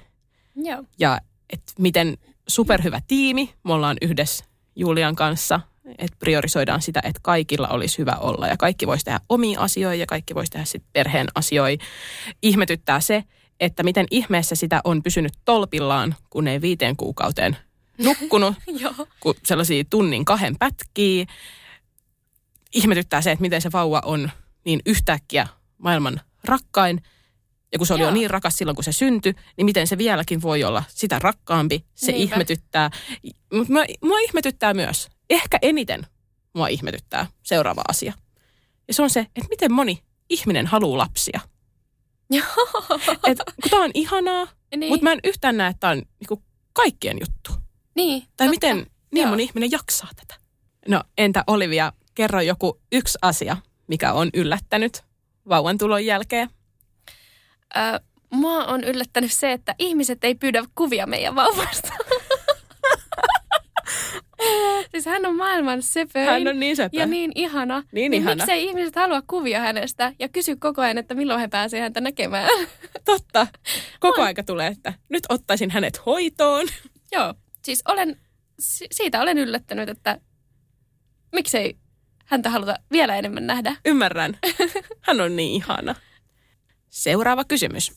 Joo. 0.57 0.85
ja 0.99 1.21
että 1.53 1.73
miten 1.79 2.18
superhyvä 2.49 3.01
tiimi 3.09 3.55
me 3.64 3.73
ollaan 3.73 3.97
yhdessä 4.03 4.44
Julian 4.77 5.16
kanssa, 5.16 5.61
että 5.99 6.16
priorisoidaan 6.18 6.83
sitä, 6.83 7.01
että 7.05 7.21
kaikilla 7.23 7.68
olisi 7.68 7.99
hyvä 7.99 8.16
olla 8.21 8.47
ja 8.47 8.57
kaikki 8.57 8.87
voisi 8.87 9.05
tehdä 9.05 9.21
omia 9.29 9.61
asioita 9.61 9.94
ja 9.94 10.07
kaikki 10.07 10.35
voisi 10.35 10.53
tehdä 10.53 10.64
sitten 10.64 10.90
perheen 10.92 11.27
asioita. 11.35 11.85
Ihmetyttää 12.42 13.01
se, 13.01 13.25
että 13.61 13.83
miten 13.83 14.07
ihmeessä 14.11 14.55
sitä 14.55 14.81
on 14.85 15.03
pysynyt 15.03 15.33
tolpillaan, 15.44 16.14
kun 16.31 16.49
ei 16.49 16.61
viiteen 16.61 16.97
kuukauteen 16.97 17.57
nukkunut, 17.99 18.55
kun 19.21 19.35
sellaisia 19.44 19.85
tunnin 19.90 20.25
kahden 20.25 20.59
pätkiä. 20.59 21.27
Ihmetyttää 22.75 23.23
se, 23.23 23.33
että 23.33 23.42
miten 23.42 23.62
se 23.62 23.73
vauva 23.73 24.03
on 24.05 24.31
niin 24.64 24.81
yhtäkkiä 24.87 25.47
maailman 25.79 26.21
rakkain. 26.44 27.03
Ja 27.73 27.79
kun 27.79 27.87
se 27.87 27.94
oli 27.94 28.03
Joo. 28.03 28.11
jo 28.11 28.14
niin 28.14 28.31
rakas 28.31 28.57
silloin, 28.57 28.75
kun 28.75 28.85
se 28.85 28.92
syntyi, 28.92 29.35
niin 29.57 29.64
miten 29.64 29.87
se 29.87 29.99
vieläkin 29.99 30.42
voi 30.42 30.64
olla 30.64 30.85
sitä 30.88 31.18
rakkaampi. 31.18 31.85
Se 31.94 32.12
Niinpä. 32.12 32.35
ihmetyttää. 32.35 32.90
Mutta 33.55 33.73
mua, 33.73 33.85
mua 34.05 34.18
ihmetyttää 34.18 34.75
myös, 34.75 35.09
ehkä 35.31 35.59
eniten 35.62 36.07
mua 36.55 36.68
ihmetyttää 36.68 37.27
seuraava 37.42 37.83
asia. 37.88 38.12
Ja 38.88 38.94
se 38.94 39.03
on 39.03 39.11
se, 39.11 39.21
että 39.21 39.49
miten 39.49 39.73
moni 39.73 40.03
ihminen 40.31 40.66
haluaa 40.66 40.99
lapsia. 40.99 41.40
Et, 43.27 43.38
kun 43.62 43.71
tämä 43.71 43.83
on 43.85 43.91
ihanaa, 43.95 44.47
niin. 44.77 44.88
mutta 44.93 45.05
mä 45.05 45.12
en 45.12 45.21
yhtään 45.25 45.57
näe, 45.57 45.71
että 45.71 45.81
tämä 45.81 45.91
on 45.91 46.03
niinku 46.21 46.43
kaikkien 46.73 47.17
juttu. 47.21 47.53
niin, 47.95 48.21
Tai 48.23 48.29
totta. 48.31 48.51
miten 48.51 48.77
niin 49.12 49.23
Joo. 49.23 49.31
moni 49.31 49.43
ihminen 49.43 49.71
jaksaa 49.71 50.11
tätä? 50.17 50.35
No 50.88 51.03
entä 51.19 51.45
Olivia, 51.47 51.93
kerro 52.14 52.41
joku 52.41 52.81
yksi 52.93 53.19
asia, 53.23 53.57
mikä 53.88 54.12
on 54.12 54.31
yllättänyt 54.35 55.03
vauvan 55.49 55.79
tulon 55.79 56.07
jälkeen. 56.07 56.51
Ö, 57.77 58.01
mua 58.33 58.64
on 58.64 58.85
yllättänyt 58.85 59.33
se, 59.33 59.53
että 59.53 59.75
ihmiset 59.79 60.25
ei 60.25 60.35
pyydä 60.35 60.64
kuvia 60.75 61.07
meidän 61.07 61.35
vauvasta. 61.35 61.88
siis 64.90 65.07
hän 65.07 65.27
on 65.27 65.37
maailman 65.37 65.83
söpöin. 65.83 66.29
Hän 66.29 66.48
on 66.48 66.61
niin 66.61 66.77
söpö. 66.77 66.96
Ja 66.96 67.07
niin 67.07 67.33
ihana. 67.35 67.83
Niin 67.92 68.11
niin 68.11 68.22
ihana. 68.22 68.35
miksei 68.37 68.64
ihmiset 68.64 68.96
halua 68.96 69.22
kuvia 69.27 69.61
hänestä 69.61 70.12
ja 70.18 70.29
kysy 70.29 70.57
koko 70.57 70.83
ajan, 70.83 70.98
että 70.98 71.14
milloin 71.14 71.40
he 71.40 71.48
pääsee 71.48 71.81
häntä 71.81 72.01
näkemään. 72.01 72.48
Totta. 73.05 73.46
Koko 74.01 74.22
aika 74.22 74.42
tulee, 74.42 74.66
että 74.66 74.92
nyt 75.09 75.22
ottaisin 75.29 75.70
hänet 75.70 76.07
hoitoon. 76.07 76.66
Joo, 77.12 77.35
siis 77.64 77.83
olen, 77.88 78.20
si- 78.59 78.88
siitä 78.92 79.20
olen 79.20 79.38
yllättänyt, 79.38 79.88
että 79.88 80.20
miksei 81.33 81.77
häntä 82.24 82.51
haluta 82.51 82.79
vielä 82.92 83.16
enemmän 83.16 83.46
nähdä. 83.46 83.77
Ymmärrän. 83.85 84.38
Hän 85.01 85.20
on 85.20 85.37
niin 85.37 85.53
ihana. 85.53 85.94
Seuraava 86.90 87.44
kysymys. 87.44 87.92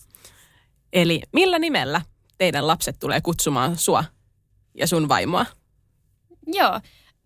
Eli 0.93 1.21
millä 1.33 1.59
nimellä 1.59 2.01
teidän 2.37 2.67
lapset 2.67 2.95
tulee 2.99 3.21
kutsumaan 3.21 3.77
sua 3.77 4.03
ja 4.73 4.87
sun 4.87 5.09
vaimoa? 5.09 5.45
Joo, 6.53 6.73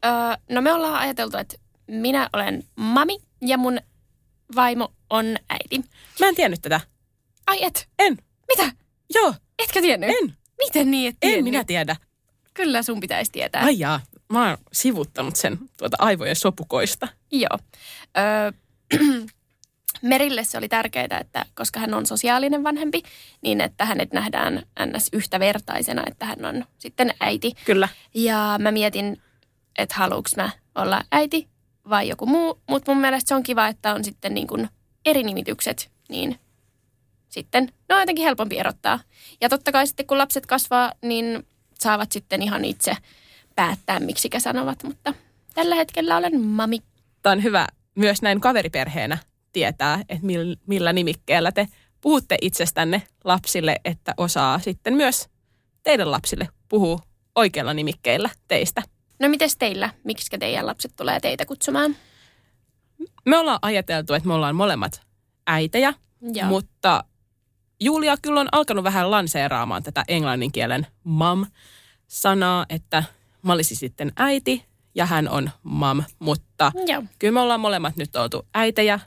öö, 0.05 0.11
no 0.49 0.61
me 0.61 0.73
ollaan 0.73 0.95
ajateltu, 0.99 1.37
että 1.37 1.57
minä 1.87 2.29
olen 2.33 2.63
mami 2.75 3.17
ja 3.41 3.57
mun 3.57 3.79
vaimo 4.55 4.93
on 5.09 5.25
äiti. 5.49 5.89
Mä 6.19 6.27
en 6.27 6.35
tiennyt 6.35 6.61
tätä. 6.61 6.81
Ai 7.47 7.63
et, 7.63 7.89
En. 7.99 8.17
mitä? 8.47 8.71
Joo, 9.15 9.33
Etkö 9.59 9.81
tiennyt? 9.81 10.09
en. 10.09 10.37
Miten 10.57 10.91
niin 10.91 11.09
et 11.09 11.15
En 11.21 11.29
tiennyt? 11.29 11.43
minä 11.43 11.63
tiedä. 11.63 11.95
Kyllä 12.53 12.83
sun 12.83 12.99
pitäisi 12.99 13.31
tietää. 13.31 13.63
Ai 13.63 13.79
jaa, 13.79 14.01
mä 14.29 14.47
oon 14.49 14.57
sivuttanut 14.73 15.35
sen 15.35 15.57
tuota 15.77 15.97
aivojen 15.99 16.35
sopukoista. 16.35 17.07
Joo. 17.31 17.59
Öö, 18.17 18.51
Merille 20.05 20.43
se 20.43 20.57
oli 20.57 20.69
tärkeää, 20.69 21.19
että 21.21 21.45
koska 21.55 21.79
hän 21.79 21.93
on 21.93 22.05
sosiaalinen 22.05 22.63
vanhempi, 22.63 23.01
niin 23.41 23.61
että 23.61 23.85
hänet 23.85 24.13
nähdään 24.13 24.63
ns. 24.85 25.09
yhtävertaisena, 25.13 26.03
että 26.07 26.25
hän 26.25 26.45
on 26.45 26.65
sitten 26.77 27.13
äiti. 27.19 27.51
Kyllä. 27.65 27.89
Ja 28.13 28.55
mä 28.59 28.71
mietin, 28.71 29.21
että 29.77 29.95
haluuks 29.95 30.35
mä 30.35 30.49
olla 30.75 31.03
äiti 31.11 31.47
vai 31.89 32.09
joku 32.09 32.25
muu, 32.25 32.59
mutta 32.69 32.91
mun 32.91 33.01
mielestä 33.01 33.27
se 33.27 33.35
on 33.35 33.43
kiva, 33.43 33.67
että 33.67 33.93
on 33.93 34.03
sitten 34.03 34.33
niin 34.33 34.47
kuin 34.47 34.69
eri 35.05 35.23
nimitykset, 35.23 35.91
niin 36.09 36.39
sitten 37.29 37.63
ne 37.89 37.95
on 37.95 38.01
jotenkin 38.01 38.25
helpompi 38.25 38.57
erottaa. 38.59 38.99
Ja 39.41 39.49
totta 39.49 39.71
kai 39.71 39.87
sitten 39.87 40.07
kun 40.07 40.17
lapset 40.17 40.45
kasvaa, 40.45 40.91
niin 41.01 41.47
saavat 41.79 42.11
sitten 42.11 42.41
ihan 42.41 42.65
itse 42.65 42.97
päättää, 43.55 43.99
miksikä 43.99 44.39
sanovat, 44.39 44.83
mutta 44.83 45.13
tällä 45.53 45.75
hetkellä 45.75 46.17
olen 46.17 46.41
mami. 46.41 46.79
Tämä 47.21 47.33
on 47.33 47.43
hyvä 47.43 47.67
myös 47.95 48.21
näin 48.21 48.41
kaveriperheenä 48.41 49.17
tietää, 49.55 49.99
että 50.09 50.27
mil- 50.27 50.57
millä 50.67 50.93
nimikkeellä 50.93 51.51
te 51.51 51.67
puhutte 52.01 52.37
itsestänne 52.41 53.01
lapsille, 53.23 53.75
että 53.85 54.13
osaa 54.17 54.59
sitten 54.59 54.93
myös 54.93 55.29
teidän 55.83 56.11
lapsille 56.11 56.47
puhua 56.69 56.99
oikealla 57.35 57.73
nimikkeillä 57.73 58.29
teistä. 58.47 58.81
No 59.19 59.29
mites 59.29 59.57
teillä? 59.57 59.89
Miksi 60.03 60.37
teidän 60.39 60.65
lapset 60.65 60.91
tulee 60.95 61.19
teitä 61.19 61.45
kutsumaan? 61.45 61.95
Me 63.25 63.37
ollaan 63.37 63.59
ajateltu, 63.61 64.13
että 64.13 64.27
me 64.27 64.33
ollaan 64.33 64.55
molemmat 64.55 65.01
äitejä, 65.47 65.93
Joo. 66.21 66.47
mutta 66.47 67.03
Julia 67.79 68.15
kyllä 68.21 68.39
on 68.39 68.49
alkanut 68.51 68.83
vähän 68.83 69.11
lanseeraamaan 69.11 69.83
tätä 69.83 70.03
englannin 70.07 70.51
kielen 70.51 70.87
mam-sanaa, 71.03 72.65
että 72.69 73.03
mä 73.41 73.53
olisin 73.53 73.77
sitten 73.77 74.11
äiti 74.17 74.65
ja 74.95 75.05
hän 75.05 75.29
on 75.29 75.49
mam, 75.63 76.03
mutta 76.19 76.71
Joo. 76.87 77.03
kyllä 77.19 77.33
me 77.33 77.39
ollaan 77.39 77.59
molemmat 77.59 77.95
nyt 77.95 78.15
oltu 78.15 78.47
äitejä 78.53 78.99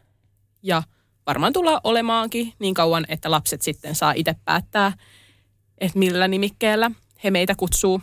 ja 0.63 0.83
varmaan 1.27 1.53
tullaan 1.53 1.81
olemaankin 1.85 2.53
niin 2.59 2.75
kauan, 2.75 3.05
että 3.09 3.31
lapset 3.31 3.63
sitten 3.63 3.95
saa 3.95 4.13
itse 4.17 4.35
päättää, 4.45 4.93
että 5.79 5.99
millä 5.99 6.29
nimikkeellä 6.29 6.91
he 7.25 7.31
meitä 7.31 7.55
kutsuu. 7.55 8.01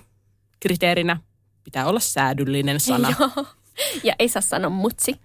Kriteerinä 0.60 1.18
pitää 1.64 1.86
olla 1.86 2.00
säädyllinen 2.00 2.80
sana. 2.90 3.14
Joo. 3.20 3.46
Ja 4.04 4.16
ei 4.20 4.30
saa 4.30 4.42
sanoa 4.42 4.70
mutsi. 4.70 5.22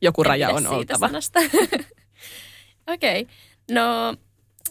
Joku 0.00 0.22
raja 0.22 0.48
on 0.48 0.66
oltava. 0.66 1.10
Okei. 2.86 3.22
Okay. 3.22 3.34
No, 3.70 4.16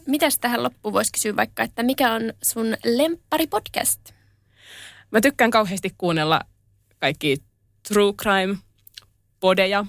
mitäs 0.08 0.40
tähän 0.40 0.64
loppuun 0.64 0.94
voisi 0.94 1.12
kysyä 1.12 1.36
vaikka, 1.36 1.64
että 1.64 1.84
mikä 1.84 2.14
on 2.14 2.34
sun 2.44 2.66
lemppari-podcast? 2.86 4.14
Mä 5.12 5.22
tykkään 5.22 5.52
kauheasti 5.52 5.96
kuunnella 5.98 6.42
kaikki 7.00 7.38
true 7.88 8.14
crime 8.14 8.58
podeja. 9.40 9.86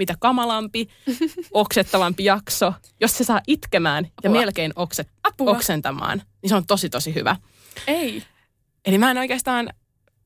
Mitä 0.00 0.14
kamalampi, 0.18 0.88
oksettavampi 1.52 2.24
jakso, 2.24 2.74
jos 3.00 3.18
se 3.18 3.24
saa 3.24 3.40
itkemään 3.46 4.04
ja 4.04 4.30
Apua. 4.30 4.40
melkein 4.40 4.72
okset, 4.76 5.08
Apua. 5.22 5.50
oksentamaan, 5.50 6.22
niin 6.42 6.48
se 6.48 6.54
on 6.54 6.66
tosi 6.66 6.88
tosi 6.88 7.14
hyvä. 7.14 7.36
Ei. 7.86 8.22
Eli 8.84 8.98
mä 8.98 9.10
en 9.10 9.18
oikeastaan 9.18 9.70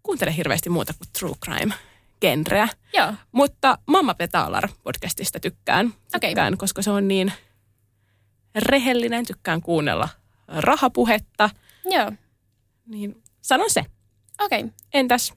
kuuntele 0.02 0.36
hirveästi 0.36 0.70
muuta 0.70 0.92
kuin 0.92 1.08
true 1.18 1.34
crime 1.44 1.74
genreä. 2.20 2.68
Joo. 2.92 3.12
Mutta 3.32 3.78
Mamma 3.86 4.14
Petalar 4.14 4.68
podcastista 4.82 5.40
tykkään, 5.40 5.94
tykkään 6.20 6.58
koska 6.58 6.82
se 6.82 6.90
on 6.90 7.08
niin 7.08 7.32
rehellinen, 8.54 9.26
tykkään 9.26 9.62
kuunnella 9.62 10.08
rahapuhetta. 10.48 11.50
Joo. 11.84 12.12
Niin 12.86 13.22
sanon 13.42 13.70
se. 13.70 13.84
Okei. 14.40 14.60
Okay. 14.60 14.72
Entäs, 14.94 15.32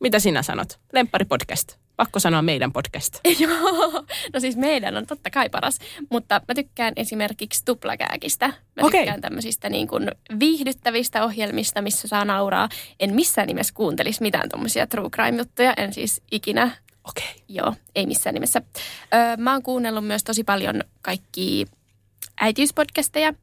mitä 0.00 0.18
sinä 0.18 0.42
sanot? 0.42 0.80
Lemppari 0.92 1.24
podcast. 1.24 1.85
Pakko 1.96 2.20
sanoa 2.20 2.42
meidän 2.42 2.72
podcast. 2.72 3.20
Joo. 3.40 4.04
No 4.32 4.40
siis 4.40 4.56
meidän 4.56 4.96
on 4.96 5.06
totta 5.06 5.30
kai 5.30 5.48
paras. 5.48 5.78
Mutta 6.10 6.40
mä 6.48 6.54
tykkään 6.54 6.92
esimerkiksi 6.96 7.64
tuplakääkistä. 7.64 8.48
Mä 8.48 8.54
Okei. 8.82 9.00
tykkään 9.00 9.20
tämmöisistä 9.20 9.70
niin 9.70 9.88
kuin 9.88 10.10
viihdyttävistä 10.40 11.24
ohjelmista, 11.24 11.82
missä 11.82 12.08
saa 12.08 12.24
nauraa. 12.24 12.68
En 13.00 13.14
missään 13.14 13.46
nimessä 13.48 13.74
kuuntelisi 13.74 14.22
mitään 14.22 14.48
tommosia 14.48 14.86
true 14.86 15.10
crime-juttuja. 15.10 15.74
En 15.76 15.92
siis 15.92 16.22
ikinä 16.32 16.70
Okei. 17.08 17.24
Okay. 17.30 17.44
Joo, 17.48 17.74
ei 17.94 18.06
missään 18.06 18.34
nimessä. 18.34 18.62
Öö, 19.14 19.36
mä 19.36 19.52
oon 19.52 19.62
kuunnellut 19.62 20.06
myös 20.06 20.24
tosi 20.24 20.44
paljon 20.44 20.82
kaikki 21.02 21.66
äitiyspodcasteja. 22.40 23.34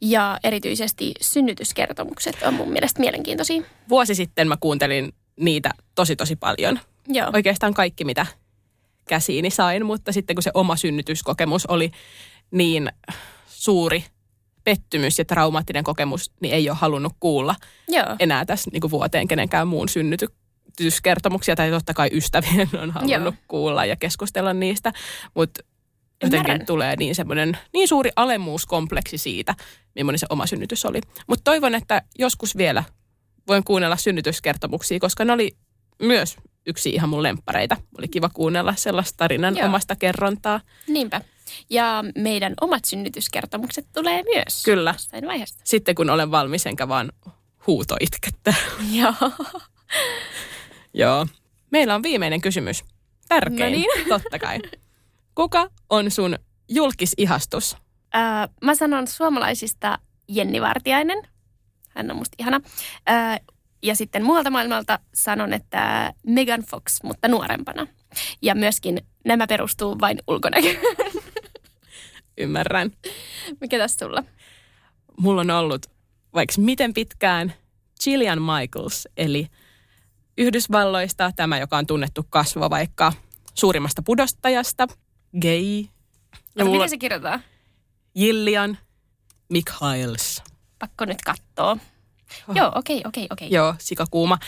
Ja 0.00 0.38
erityisesti 0.44 1.12
synnytyskertomukset 1.20 2.42
on 2.42 2.54
mun 2.54 2.72
mielestä 2.72 3.00
mielenkiintoisia. 3.00 3.62
Vuosi 3.88 4.14
sitten 4.14 4.48
mä 4.48 4.56
kuuntelin 4.60 5.12
niitä 5.40 5.70
tosi 5.94 6.16
tosi 6.16 6.36
paljon. 6.36 6.80
Joo. 7.08 7.30
Oikeastaan 7.32 7.74
kaikki, 7.74 8.04
mitä 8.04 8.26
käsiini 9.08 9.50
sain, 9.50 9.86
mutta 9.86 10.12
sitten 10.12 10.36
kun 10.36 10.42
se 10.42 10.50
oma 10.54 10.76
synnytyskokemus 10.76 11.66
oli 11.66 11.90
niin 12.50 12.92
suuri 13.46 14.04
pettymys 14.64 15.18
ja 15.18 15.24
traumaattinen 15.24 15.84
kokemus, 15.84 16.30
niin 16.40 16.54
ei 16.54 16.70
ole 16.70 16.78
halunnut 16.80 17.12
kuulla 17.20 17.54
Joo. 17.88 18.16
enää 18.18 18.44
tässä 18.44 18.70
niin 18.72 18.80
kuin 18.80 18.90
vuoteen 18.90 19.28
kenenkään 19.28 19.68
muun 19.68 19.88
synnytyskertomuksia, 19.88 21.56
tai 21.56 21.70
totta 21.70 21.94
kai 21.94 22.08
ystävien 22.12 22.68
on 22.82 22.90
halunnut 22.90 23.34
Joo. 23.34 23.44
kuulla 23.48 23.84
ja 23.84 23.96
keskustella 23.96 24.52
niistä, 24.52 24.92
mutta 25.34 25.60
jotenkin 26.22 26.50
Ymmärrän. 26.50 26.66
tulee 26.66 26.96
niin 26.96 27.14
semmoinen 27.14 27.58
niin 27.72 27.88
suuri 27.88 28.10
alemmuuskompleksi 28.16 29.18
siitä, 29.18 29.54
millainen 29.94 30.18
se 30.18 30.26
oma 30.30 30.46
synnytys 30.46 30.84
oli. 30.84 31.00
Mutta 31.26 31.44
toivon, 31.44 31.74
että 31.74 32.02
joskus 32.18 32.56
vielä 32.56 32.84
voin 33.48 33.64
kuunnella 33.64 33.96
synnytyskertomuksia, 33.96 35.00
koska 35.00 35.24
ne 35.24 35.32
oli 35.32 35.56
myös 36.02 36.36
yksi 36.66 36.90
ihan 36.90 37.08
mun 37.08 37.22
lemppareita. 37.22 37.76
Oli 37.98 38.08
kiva 38.08 38.28
kuunnella 38.28 38.74
sellaista 38.76 39.16
tarinan 39.16 39.56
Joo. 39.56 39.66
omasta 39.66 39.96
kerrontaa. 39.96 40.60
Niinpä. 40.88 41.20
Ja 41.70 42.04
meidän 42.18 42.54
omat 42.60 42.84
synnytyskertomukset 42.84 43.86
tulee 43.92 44.22
myös. 44.34 44.62
Kyllä. 44.64 44.90
Jossain 44.90 45.26
vaiheessa. 45.26 45.60
Sitten 45.64 45.94
kun 45.94 46.10
olen 46.10 46.30
valmis, 46.30 46.66
enkä 46.66 46.88
vaan 46.88 47.12
huuto 47.66 47.96
itkettä. 48.00 48.54
Joo. 49.00 49.14
Joo. 50.94 51.26
Meillä 51.70 51.94
on 51.94 52.02
viimeinen 52.02 52.40
kysymys. 52.40 52.84
Tärkein, 53.28 53.72
No 53.72 53.78
niin. 53.78 54.08
totta 54.08 54.38
kai. 54.38 54.58
Kuka 55.34 55.70
on 55.90 56.10
sun 56.10 56.38
julkisihastus? 56.68 57.76
Öö, 58.14 58.20
mä 58.64 58.74
sanon 58.74 59.06
suomalaisista 59.06 59.98
Jenni 60.28 60.60
Vartiainen. 60.60 61.22
Hän 61.88 62.10
on 62.10 62.16
musta 62.16 62.36
ihana. 62.38 62.60
Öö, 63.10 63.14
ja 63.82 63.94
sitten 63.94 64.24
muualta 64.24 64.50
maailmalta 64.50 64.98
sanon, 65.14 65.52
että 65.52 66.12
Megan 66.26 66.62
Fox, 66.62 67.02
mutta 67.02 67.28
nuorempana. 67.28 67.86
Ja 68.42 68.54
myöskin 68.54 69.00
nämä 69.24 69.46
perustuu 69.46 70.00
vain 70.00 70.18
ulkonäköön. 70.28 70.76
Ymmärrän. 72.38 72.90
Mikä 73.60 73.78
tässä 73.78 74.06
sulla? 74.06 74.24
Mulla 75.20 75.40
on 75.40 75.50
ollut 75.50 75.86
vaikka 76.34 76.54
miten 76.58 76.94
pitkään 76.94 77.52
Gillian 78.04 78.42
Michaels, 78.42 79.08
eli 79.16 79.46
Yhdysvalloista 80.38 81.32
tämä, 81.36 81.58
joka 81.58 81.76
on 81.76 81.86
tunnettu 81.86 82.26
kasvava 82.30 82.70
vaikka 82.70 83.12
suurimmasta 83.54 84.02
pudostajasta, 84.02 84.86
gay. 85.40 85.84
Ja 86.56 86.64
mulla 86.64 86.72
miten 86.72 86.88
se 86.88 86.98
kirjoitetaan? 86.98 87.42
Gillian 88.18 88.78
Michaels. 89.48 90.42
Pakko 90.78 91.04
nyt 91.04 91.22
kattoo. 92.46 92.54
Joo, 92.54 92.72
okei, 92.74 93.02
okei, 93.06 93.26
okei. 93.30 93.48
Joo, 93.50 93.74
sikakuuma. 93.78 94.38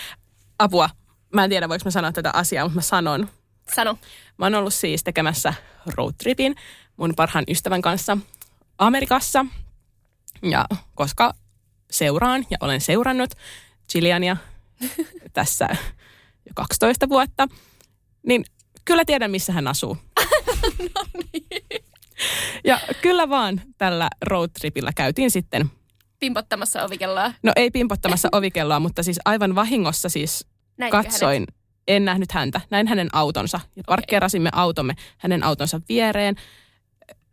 Apua. 0.58 0.90
Mä 1.34 1.44
en 1.44 1.50
tiedä, 1.50 1.68
voiko 1.68 1.82
mä 1.84 1.90
sanoa 1.90 2.12
tätä 2.12 2.30
asiaa, 2.34 2.64
mutta 2.64 2.74
mä 2.74 2.82
sanon. 2.82 3.28
Sano. 3.74 3.98
Mä 4.38 4.46
oon 4.46 4.54
ollut 4.54 4.74
siis 4.74 5.04
tekemässä 5.04 5.54
roadtripin 5.94 6.56
mun 6.96 7.12
parhaan 7.16 7.44
ystävän 7.48 7.82
kanssa 7.82 8.18
Amerikassa. 8.78 9.46
Ja 10.42 10.66
koska 10.94 11.34
seuraan 11.90 12.46
ja 12.50 12.56
olen 12.60 12.80
seurannut 12.80 13.30
Gilliania 13.92 14.36
tässä 15.32 15.68
jo 16.46 16.52
12 16.54 17.08
vuotta, 17.08 17.48
niin 18.26 18.44
kyllä 18.84 19.04
tiedän, 19.04 19.30
missä 19.30 19.52
hän 19.52 19.68
asuu. 19.68 19.98
Ja 22.64 22.80
kyllä 23.02 23.28
vaan 23.28 23.60
tällä 23.78 24.08
roadtripillä 24.22 24.92
käytiin 24.96 25.30
sitten, 25.30 25.70
Pimpottamassa 26.24 26.84
ovikelloa. 26.84 27.32
no 27.42 27.52
ei 27.56 27.70
pimpottamassa 27.70 28.28
ovikelloa, 28.38 28.80
mutta 28.80 29.02
siis 29.02 29.20
aivan 29.24 29.54
vahingossa 29.54 30.08
siis 30.08 30.46
Näitkö 30.78 30.96
katsoin, 30.96 31.46
en 31.88 32.04
nähnyt 32.04 32.32
häntä, 32.32 32.60
näin 32.70 32.86
hänen 32.86 33.08
autonsa 33.12 33.60
ja 33.76 33.82
parkkeerasimme 33.86 34.50
automme 34.52 34.94
hänen 35.18 35.42
autonsa 35.42 35.80
viereen. 35.88 36.34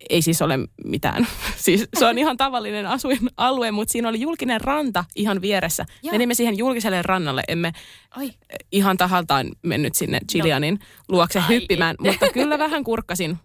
Ei 0.09 0.21
siis 0.21 0.41
ole 0.41 0.59
mitään, 0.85 1.27
siis 1.65 1.87
se 1.99 2.05
on 2.05 2.17
ihan 2.17 2.37
tavallinen 2.37 2.87
asuinalue, 2.87 3.71
mutta 3.71 3.91
siinä 3.91 4.09
oli 4.09 4.21
julkinen 4.21 4.61
ranta 4.61 5.05
ihan 5.15 5.41
vieressä. 5.41 5.85
Joo. 6.03 6.11
Menimme 6.11 6.33
siihen 6.33 6.57
julkiselle 6.57 7.01
rannalle, 7.01 7.43
emme 7.47 7.71
Hänet? 8.15 8.31
Oi, 8.31 8.37
ihan 8.71 8.97
tahaltaan 8.97 9.51
mennyt 9.63 9.95
sinne 9.95 10.19
Gillianin 10.31 10.79
luokse 11.09 11.39
Ai 11.39 11.47
hyppimään, 11.49 11.95
mutta 11.99 12.29
kyllä 12.33 12.59
vähän 12.59 12.83
kurkkasin 12.83 13.37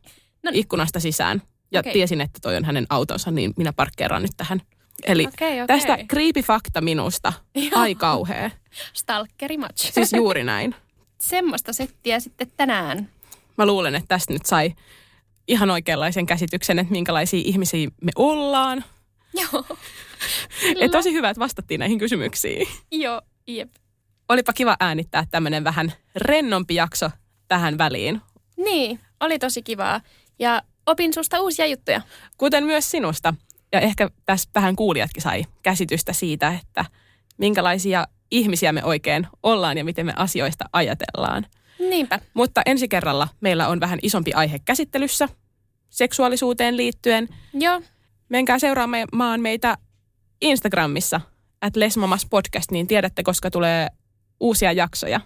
No 0.43 0.51
niin. 0.51 0.61
ikkunasta 0.61 1.01
sisään 1.01 1.43
ja 1.73 1.81
Okei. 1.81 1.93
tiesin, 1.93 2.21
että 2.21 2.39
toi 2.43 2.57
on 2.57 2.65
hänen 2.65 2.87
autonsa, 2.91 3.31
niin 3.31 3.53
minä 3.57 3.73
parkkeeraan 3.73 4.23
nyt 4.23 4.31
tähän. 4.37 4.61
Eli 5.05 5.27
okei, 5.27 5.63
okei. 5.63 5.67
tästä 5.67 5.99
creepy 6.11 6.43
fakta 6.43 6.81
minusta, 6.81 7.33
Joo. 7.55 7.71
ai 7.81 7.95
kauhea. 7.95 8.51
Stalkeri 8.93 9.57
match. 9.57 9.93
Siis 9.93 10.13
juuri 10.13 10.45
näin. 10.45 10.75
Semmoista 11.21 11.73
settiä 11.73 12.21
sitten 12.21 12.53
tänään. 12.57 13.09
Mä 13.59 13.67
luulen, 13.67 13.95
että 13.95 14.09
tästä 14.09 14.33
nyt 14.33 14.47
sai 14.47 14.75
ihan 15.49 15.71
oikeanlaisen 15.71 16.27
käsityksen, 16.27 16.79
että 16.79 16.93
minkälaisia 16.93 17.43
ihmisiä 17.45 17.89
me 18.03 18.13
ollaan. 18.17 18.85
Joo. 19.35 19.65
Et 20.81 20.91
tosi 20.91 21.13
hyvä, 21.13 21.31
että 21.31 21.41
vastattiin 21.41 21.79
näihin 21.79 21.99
kysymyksiin. 21.99 22.69
Joo, 22.91 23.23
jep. 23.47 23.71
Olipa 24.29 24.53
kiva 24.53 24.77
äänittää 24.81 25.27
tämmöinen 25.31 25.65
vähän 25.65 25.93
rennompi 26.17 26.75
jakso 26.75 27.11
tähän 27.49 27.79
väliin. 27.79 28.21
Niin, 28.57 29.01
oli 29.21 29.39
tosi 29.39 29.63
kivaa. 29.63 30.01
Ja 30.39 30.63
opin 30.87 31.15
susta 31.15 31.41
uusia 31.41 31.67
juttuja. 31.67 32.01
Kuten 32.39 32.65
myös 32.65 32.91
sinusta. 32.91 33.35
Ja 33.73 33.81
ehkä 33.81 34.11
tässä 34.25 34.51
vähän 34.55 34.77
kuulijatkin 34.77 35.23
sai 35.23 35.45
käsitystä 35.63 36.13
siitä, 36.13 36.59
että 36.63 36.85
minkälaisia 37.39 38.07
ihmisiä 38.31 38.73
me 38.73 38.85
oikein 38.85 39.27
ollaan 39.43 39.79
ja 39.79 39.85
miten 39.85 40.07
me 40.07 40.13
asioista 40.17 40.65
ajatellaan. 40.73 41.47
Niinpä. 41.79 42.21
Mutta 42.35 42.63
ensi 42.67 42.89
kerralla 42.89 43.29
meillä 43.41 43.69
on 43.69 43.81
vähän 43.81 43.99
isompi 44.03 44.33
aihe 44.33 44.59
käsittelyssä 44.59 45.29
seksuaalisuuteen 45.91 46.77
liittyen. 46.77 47.29
Joo, 47.55 47.81
Menkää 48.29 48.59
seuraamaan 48.59 49.41
meitä 49.41 49.79
Instagramissa, 50.41 51.21
at 51.61 51.77
Lesmamas 51.77 52.27
Podcast, 52.31 52.71
niin 52.71 52.87
tiedätte, 52.87 53.23
koska 53.23 53.51
tulee 53.51 53.89
uusia 54.41 54.73
jaksoja. 54.73 55.21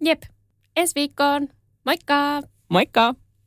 jep. 0.00 0.22
Ensi 0.76 0.92
viikkoon. 0.94 1.48
Moikka! 1.84 2.42
Moikka! 2.68 3.14